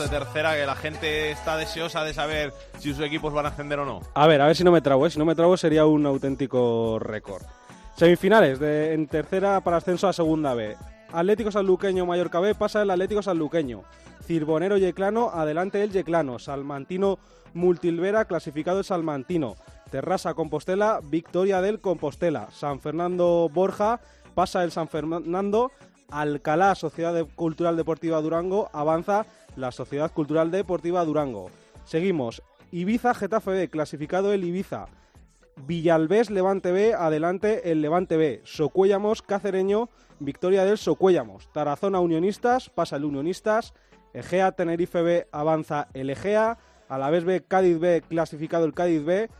[0.00, 3.78] De tercera que la gente está deseosa de saber si sus equipos van a ascender
[3.78, 4.00] o no.
[4.14, 5.10] A ver, a ver si no me trago, ¿eh?
[5.10, 7.42] si no me trago sería un auténtico récord.
[7.96, 10.76] Semifinales de, en tercera para ascenso a segunda B.
[11.12, 13.82] Atlético Sanluqueño Mallorca B pasa el Atlético Sanluqueño.
[14.24, 16.38] Cirbonero Yeclano, adelante el Yeclano.
[16.38, 17.18] Salmantino
[17.52, 19.56] Multilvera, clasificado el Salmantino.
[19.90, 22.48] Terrassa Compostela, victoria del Compostela.
[22.52, 24.00] San Fernando Borja,
[24.34, 25.72] pasa el San Fernando.
[26.10, 29.26] Alcalá, Sociedad Cultural Deportiva Durango, avanza
[29.56, 31.50] la Sociedad Cultural Deportiva Durango.
[31.84, 32.42] Seguimos.
[32.72, 34.86] Ibiza Getafe B, clasificado el Ibiza.
[35.66, 38.40] Villalbés Levante B, adelante el Levante B.
[38.44, 39.88] Socuéllamos Cacereño,
[40.18, 41.50] victoria del Socuéllamos.
[41.52, 43.74] Tarazona Unionistas, pasa el Unionistas.
[44.14, 46.58] Egea Tenerife B, avanza el Egea.
[46.88, 49.30] Alavés B, Cádiz B, clasificado el Cádiz B.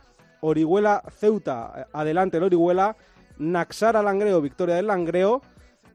[0.41, 2.95] Orihuela Ceuta, adelante el Orihuela.
[3.37, 5.41] Naxara Langreo, victoria del Langreo.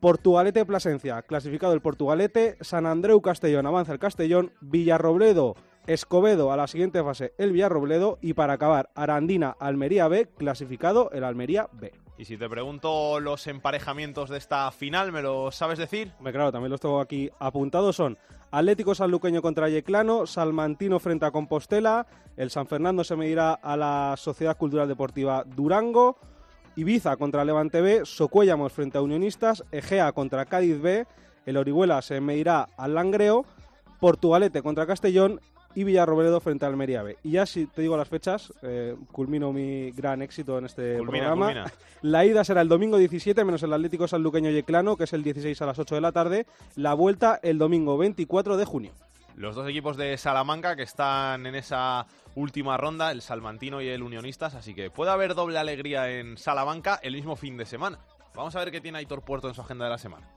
[0.07, 5.57] Portugalete Plasencia, clasificado el Portugalete, San Andreu Castellón, avanza el Castellón, Villarrobledo
[5.88, 11.24] Escobedo a la siguiente fase el Villarrobledo y para acabar Arandina Almería B, clasificado el
[11.24, 11.92] Almería B.
[12.18, 16.12] Y si te pregunto los emparejamientos de esta final, ¿me lo sabes decir?
[16.20, 17.96] Me claro, también los tengo aquí apuntados.
[17.96, 18.16] Son
[18.52, 24.14] Atlético Sanluqueño contra Yeclano, Salmantino frente a Compostela, el San Fernando se medirá a la
[24.16, 26.20] Sociedad Cultural Deportiva Durango,
[26.77, 31.07] Ibiza contra Levante B, Socuéllamos frente a Unionistas, Egea contra Cádiz B,
[31.47, 33.47] el Orihuela se medirá al Langreo,
[33.99, 35.41] Portugalete contra Castellón
[35.74, 37.16] y Villarrobledo frente a Almería B.
[37.22, 41.66] Y ya si te digo las fechas, eh, culmino mi gran éxito en este programa.
[42.03, 45.61] La ida será el domingo 17 menos el Atlético Sanluqueño Yeclano, que es el 16
[45.62, 46.47] a las 8 de la tarde.
[46.77, 48.93] La vuelta el domingo 24 de junio
[49.37, 54.03] los dos equipos de Salamanca que están en esa última ronda, el Salmantino y el
[54.03, 57.99] Unionistas, así que puede haber doble alegría en Salamanca el mismo fin de semana.
[58.34, 60.28] Vamos a ver qué tiene Aitor Puerto en su agenda de la semana.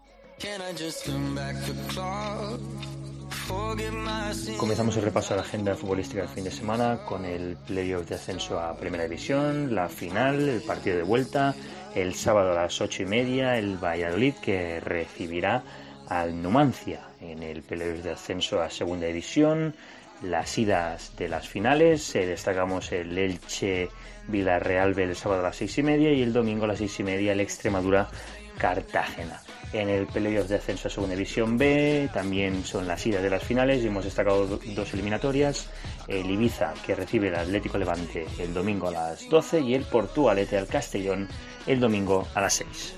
[4.57, 8.15] Comenzamos el repaso a la agenda futbolística del fin de semana con el playoff de
[8.15, 11.55] ascenso a Primera División, la final, el partido de vuelta,
[11.95, 15.63] el sábado a las ocho y media, el Valladolid que recibirá
[16.07, 19.75] al Numancia en el playoff de ascenso a Segunda División,
[20.21, 23.89] las idas de las finales, eh, destacamos el Elche
[24.27, 27.03] Villarreal el sábado a las seis y media y el domingo a las seis y
[27.03, 28.09] media el Extremadura
[28.57, 29.41] Cartagena.
[29.71, 33.43] En el playoff de ascenso a Segunda División B también son las idas de las
[33.43, 35.69] finales y hemos destacado dos eliminatorias.
[36.07, 40.57] El Ibiza que recibe el Atlético Levante el domingo a las 12 y el Portugalete
[40.57, 41.27] al Castellón
[41.67, 42.95] el domingo a las 6.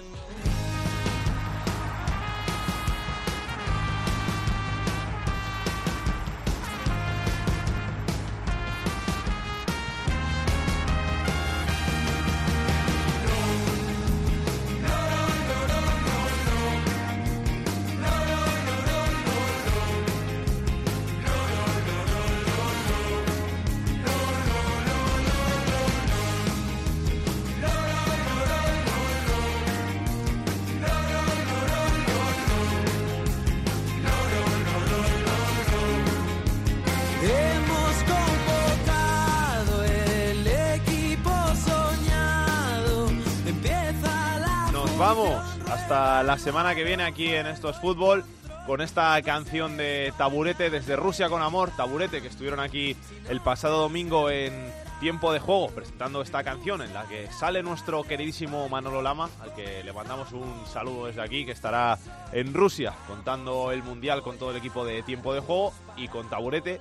[46.31, 48.23] La semana que viene aquí en Esto es Fútbol
[48.65, 52.95] con esta canción de Taburete desde Rusia con Amor, Taburete, que estuvieron aquí
[53.27, 54.53] el pasado domingo en
[55.01, 59.53] tiempo de juego presentando esta canción en la que sale nuestro queridísimo Manolo Lama, al
[59.55, 61.99] que le mandamos un saludo desde aquí, que estará
[62.31, 66.29] en Rusia contando el Mundial con todo el equipo de tiempo de juego y con
[66.29, 66.79] Taburete.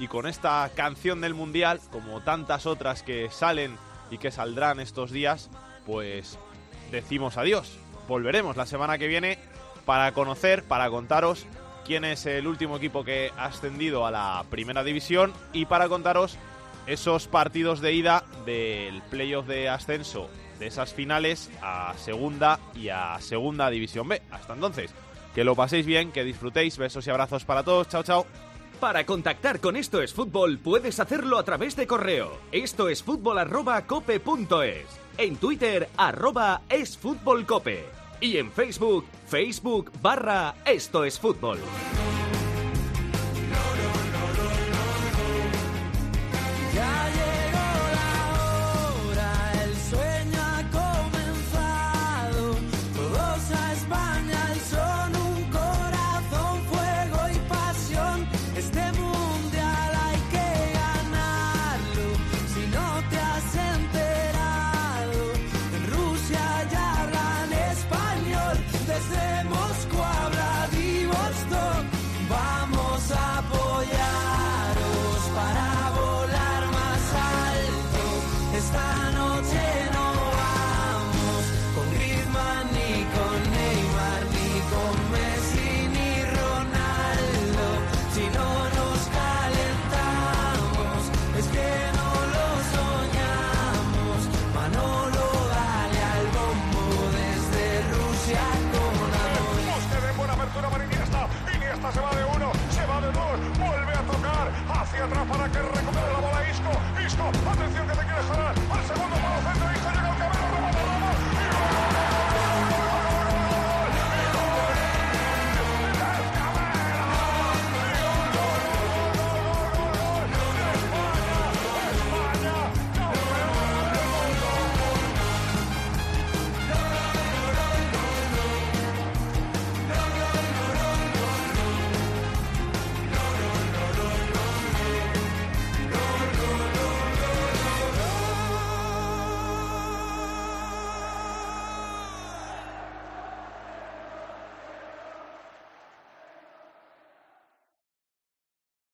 [0.00, 3.78] Y con esta canción del Mundial, como tantas otras que salen
[4.10, 5.50] y que saldrán estos días,
[5.86, 6.36] pues
[6.90, 7.78] decimos adiós.
[8.08, 9.38] Volveremos la semana que viene
[9.84, 11.46] para conocer, para contaros
[11.84, 16.38] quién es el último equipo que ha ascendido a la primera división y para contaros
[16.86, 20.28] esos partidos de ida del playoff de ascenso
[20.58, 24.22] de esas finales a segunda y a segunda división B.
[24.30, 24.90] Hasta entonces,
[25.34, 28.26] que lo paséis bien, que disfrutéis, besos y abrazos para todos, chao chao.
[28.80, 32.38] Para contactar con Esto es Fútbol puedes hacerlo a través de correo.
[32.52, 34.86] Esto es fútbol arroba cope punto es.
[35.18, 41.58] En Twitter arroba es fútbol cope y en Facebook, Facebook barra Esto es Fútbol.